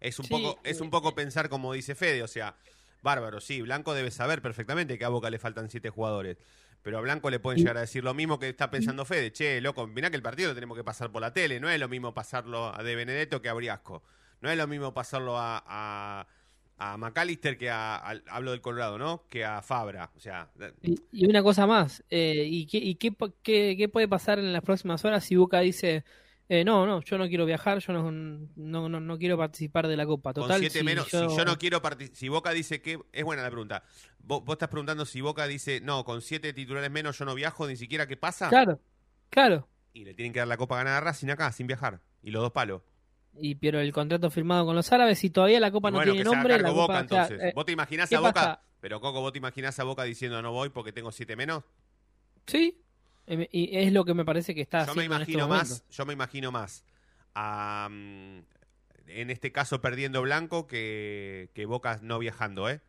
[0.08, 2.58] Es un Sí, poco, es eh, un poco pensar como dice Fede, o sea,
[3.02, 6.38] bárbaro, sí, Blanco debe saber perfectamente que a Boca le faltan siete jugadores.
[6.82, 9.32] Pero a Blanco le pueden llegar a decir lo mismo que está pensando Fede.
[9.32, 11.60] Che, loco, mirá que el partido lo tenemos que pasar por la tele.
[11.60, 14.04] No es lo mismo pasarlo a De Benedetto que a Briasco.
[14.42, 16.28] No es lo mismo pasarlo a, a,
[16.78, 17.98] a McAllister que a,
[18.30, 19.26] hablo del Colorado, ¿no?
[19.30, 20.12] Que a Fabra.
[20.16, 20.52] O sea,
[20.82, 24.54] Y, y una cosa más, eh, ¿y, qué, y qué, qué- qué puede pasar en
[24.54, 26.04] las próximas horas si Boca dice,
[26.50, 29.98] eh, no, no, yo no quiero viajar, yo no, no, no, no quiero participar de
[29.98, 30.34] la Copa?
[30.34, 33.00] Total, con siete si menos, yo- si yo no quiero partic- si Boca dice que
[33.12, 33.84] es buena la pregunta.
[34.20, 37.68] Vos, vos estás preguntando si Boca dice, "No, con siete titulares menos yo no viajo,
[37.68, 38.80] ni siquiera qué pasa." Claro,
[39.30, 39.68] claro.
[39.94, 42.42] Y le tienen que dar la Copa ganada a Racing acá sin viajar y los
[42.42, 42.82] dos palos.
[43.38, 46.24] Y pero el contrato firmado con los árabes, si todavía la Copa no bueno, tiene
[46.30, 46.82] que nombre, la Copa...
[46.82, 47.42] Boca o sea, entonces.
[47.50, 48.34] eh, ¿Vos te imaginás ¿qué a Boca?
[48.34, 48.62] pasa?
[48.82, 51.64] Pero Coco, ¿vos te imaginás a Boca diciendo no voy porque tengo siete menos?
[52.46, 52.78] Sí,
[53.28, 55.84] y es lo que me parece que está Yo me haciendo en este imagino más,
[55.90, 56.86] yo me imagino más
[57.34, 58.40] a, mm,
[59.08, 62.82] en este caso perdiendo Blanco que, que Boca no viajando, ¿eh?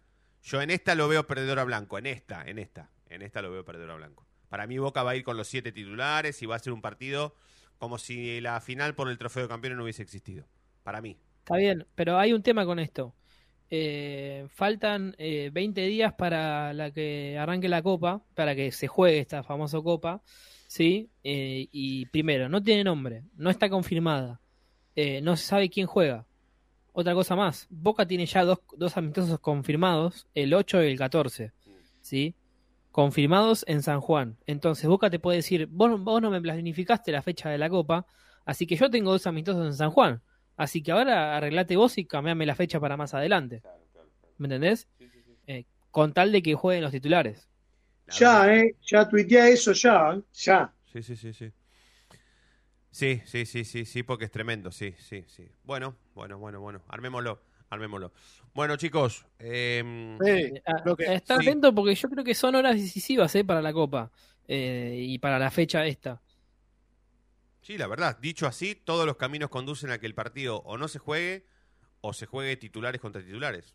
[0.43, 3.51] Yo en esta lo veo perdedor a Blanco, en esta, en esta, en esta lo
[3.51, 4.27] veo perdedor a Blanco.
[4.49, 6.81] Para mí Boca va a ir con los siete titulares y va a ser un
[6.81, 7.35] partido
[7.79, 10.47] como si la final por el trofeo de campeones no hubiese existido.
[10.83, 11.19] Para mí.
[11.41, 13.15] Está bien, pero hay un tema con esto.
[13.69, 19.19] Eh, faltan eh, 20 días para la que arranque la Copa, para que se juegue
[19.19, 20.23] esta famosa Copa,
[20.67, 21.11] ¿sí?
[21.25, 24.41] Eh, y primero, no tiene nombre, no está confirmada,
[24.95, 26.27] eh, no se sabe quién juega.
[26.93, 31.53] Otra cosa más, Boca tiene ya dos, dos amistosos confirmados, el 8 y el 14,
[32.01, 32.35] ¿sí?
[32.91, 34.39] Confirmados en San Juan.
[34.47, 38.07] Entonces Boca te puede decir, vos, vos no me planificaste la fecha de la Copa,
[38.45, 40.23] así que yo tengo dos amistosos en San Juan.
[40.57, 43.63] Así que ahora arreglate vos y cambiame la fecha para más adelante.
[44.39, 44.89] ¿Me entendés?
[45.47, 47.49] Eh, con tal de que jueguen los titulares.
[48.19, 48.75] Ya, ¿eh?
[48.87, 50.23] Ya tuitea eso, ya, ¿eh?
[50.33, 50.73] ya.
[50.93, 51.53] Sí, sí, sí, sí.
[52.91, 55.47] Sí, sí, sí, sí, sí, porque es tremendo, sí, sí, sí.
[55.65, 58.13] Bueno, bueno, bueno, bueno, armémoslo, armémoslo.
[58.55, 60.63] Bueno, chicos, em, Eh,
[60.99, 61.43] está sí.
[61.43, 64.11] atento porque yo creo que son horas decisivas eh, para la Copa
[64.49, 66.23] eh, y para la fecha esta.
[67.67, 70.87] Sí, la verdad, dicho así, todos los caminos conducen a que el partido o no
[70.87, 71.49] se juegue
[72.01, 73.75] o se juegue titulares contra titulares.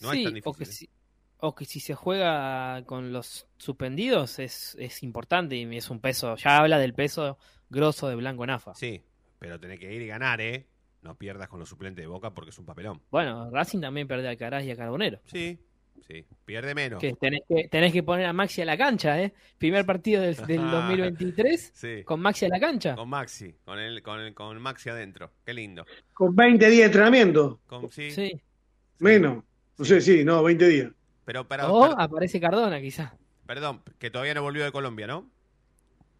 [0.00, 0.56] No Sí, es tan o difícil.
[0.58, 0.72] que, ¿eh?
[0.72, 0.90] si,
[1.38, 6.36] o que si se juega con los suspendidos es, es importante y es un peso,
[6.36, 7.36] ya habla del peso
[7.68, 8.76] grosso de Blanco Nafa.
[8.76, 9.02] Sí,
[9.40, 10.68] pero tenés que ir y ganar, ¿eh?
[11.02, 13.02] No pierdas con los suplentes de Boca porque es un papelón.
[13.10, 15.18] Bueno, Racing también pierde a Caraz y a Carbonero.
[15.24, 15.58] Sí,
[16.06, 17.00] sí, pierde menos.
[17.00, 19.32] Que tenés, que tenés que poner a Maxi a la cancha, ¿eh?
[19.58, 22.02] Primer partido del, del 2023 Sí.
[22.04, 22.94] con Maxi a la cancha.
[22.96, 25.30] Con Maxi, con el, con el, con Maxi adentro.
[25.44, 25.84] Qué lindo.
[26.12, 27.60] Con 20 días de entrenamiento.
[27.66, 28.10] Con, sí.
[28.10, 28.40] Sí.
[28.98, 29.44] Menos.
[29.78, 30.90] No sé, sí, no, 20 días.
[31.24, 33.14] Pero, pero, O aparece Cardona, quizá.
[33.46, 35.28] perdón, que todavía no volvió de Colombia, ¿no?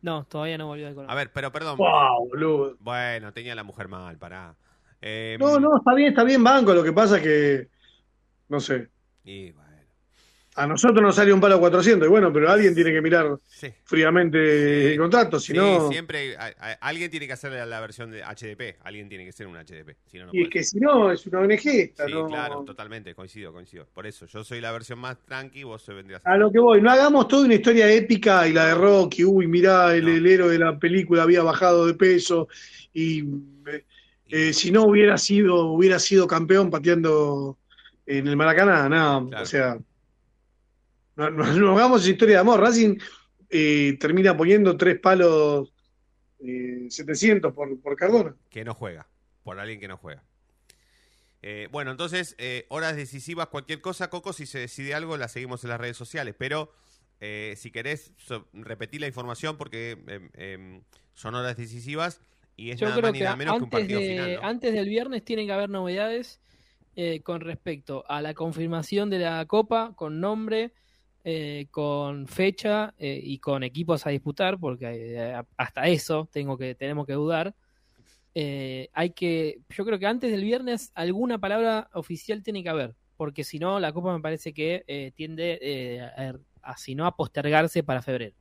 [0.02, 1.12] No, todavía no volvió de Colombia.
[1.12, 1.78] A ver, pero perdón.
[1.78, 2.76] Wow, boludo.
[2.80, 4.54] Bueno, tenía la mujer mal, pará.
[5.00, 6.74] Eh, No, no, está bien, está bien, banco.
[6.74, 7.68] Lo que pasa es que,
[8.48, 8.88] no sé,
[9.24, 9.65] Y bueno,
[10.56, 13.68] a nosotros nos sale un palo 400, y bueno, pero alguien tiene que mirar Sí.
[13.84, 15.88] fríamente el contrato, si sí, no...
[15.90, 18.76] siempre a- a- alguien tiene que hacer la, la versión de HDP.
[18.82, 19.96] Alguien tiene que ser un HDP.
[20.06, 21.66] Si no, no Y es que si no, es una ONG.
[21.66, 23.86] esta, Sí, no- claro, totalmente, coincido, coincido.
[23.92, 26.90] Por eso, yo soy la versión más tranqui, vos vendrías A lo que voy, no
[26.90, 30.58] hagamos toda una historia épica y la de Rocky, uy, mirá, el, el héroe de
[30.58, 32.48] la película había bajado de peso
[32.94, 33.20] y
[33.66, 33.84] eh,
[34.28, 37.58] eh, si no hubiera sido, hubiera sido campeón pateando
[38.06, 39.76] en el Maracaná, no, o sea,
[41.16, 42.60] no, no- no hagamos historia de amor.
[42.60, 42.98] Racing
[43.50, 45.72] eh, termina poniendo tres palos
[46.40, 48.34] eh, 700 por, por Cardona.
[48.50, 49.06] que no juega,
[49.42, 50.22] por alguien que no juega.
[51.42, 55.62] Eh, bueno, entonces, eh, horas decisivas, cualquier cosa, Coco, si se decide algo, la seguimos
[55.64, 56.72] en las redes sociales, pero
[57.20, 60.82] eh, si querés, so- repetir la información porque em, em,
[61.14, 62.20] son horas decisivas
[62.56, 64.08] y es Yo nada creo más ni que nada menos que un antes, partido de-
[64.08, 64.34] final.
[64.34, 64.42] ¿no?
[64.48, 66.40] antes del viernes tienen que haber novedades
[66.96, 70.72] eh, con respecto a la confirmación de la Copa con nombre,
[71.28, 76.76] eh, con fecha eh, y con equipos a disputar, porque eh, hasta eso tengo que,
[76.76, 77.52] tenemos que dudar.
[78.32, 82.94] Eh, hay que, yo creo que antes del viernes alguna palabra oficial tiene que haber,
[83.16, 88.02] porque si no la Copa me parece que tiende a, si no, a postergarse para
[88.02, 88.36] febrero.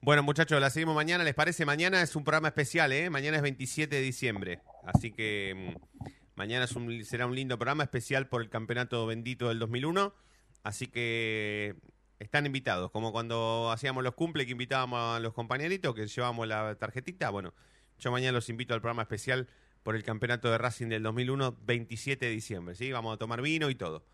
[0.00, 1.24] Bueno, muchachos, la seguimos mañana.
[1.24, 1.66] ¿Les parece?
[1.66, 3.10] Mañana es un programa especial, ¿eh?
[3.10, 4.60] Mañana es 27 de diciembre.
[4.84, 6.68] Así que mm, mañana
[7.02, 10.27] será un lindo programa especial por el campeonato bendito del 2001.
[10.68, 11.76] Así que
[12.18, 12.90] están invitados.
[12.90, 17.30] Como cuando hacíamos los cumple que invitábamos a los compañeritos, que llevábamos la tarjetita.
[17.30, 17.54] Bueno,
[17.98, 19.48] yo mañana los invito al programa especial
[19.82, 22.74] por el campeonato de Racing del 2001, 27 de diciembre.
[22.74, 22.92] ¿sí?
[22.92, 24.04] Vamos a tomar vino y todo.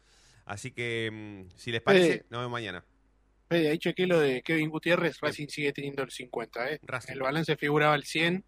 [0.44, 2.84] Así que, mm, si les parece, Eh, nos vemos mañana.
[3.48, 6.78] Fede, ahí chequé lo de Kevin Gutiérrez, Racing sigue teniendo el 50, ¿eh?
[7.08, 8.44] El balance figuraba el 100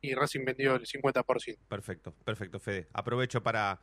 [0.00, 1.58] y Racing vendió el 50%.
[1.68, 2.88] Perfecto, perfecto, Fede.
[2.92, 3.80] Aprovecho para,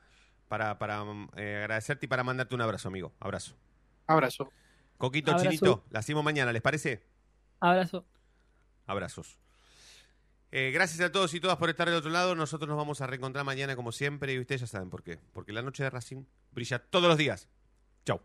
[0.47, 3.13] para, para mm, eh, agradecerte y para mandarte un abrazo, amigo.
[3.19, 3.55] Abrazo.
[4.07, 4.51] Abrazo.
[4.97, 5.49] Coquito, Abrazo.
[5.49, 7.03] Chinito, la hacemos mañana, ¿les parece?
[7.59, 8.05] Abrazo.
[8.85, 9.37] Abrazos.
[10.51, 12.35] Eh, gracias a todos y todas por estar del otro lado.
[12.35, 15.19] Nosotros nos vamos a reencontrar mañana como siempre y ustedes ya saben por qué.
[15.33, 17.47] Porque la noche de Racing brilla todos los días.
[18.05, 18.21] Chau.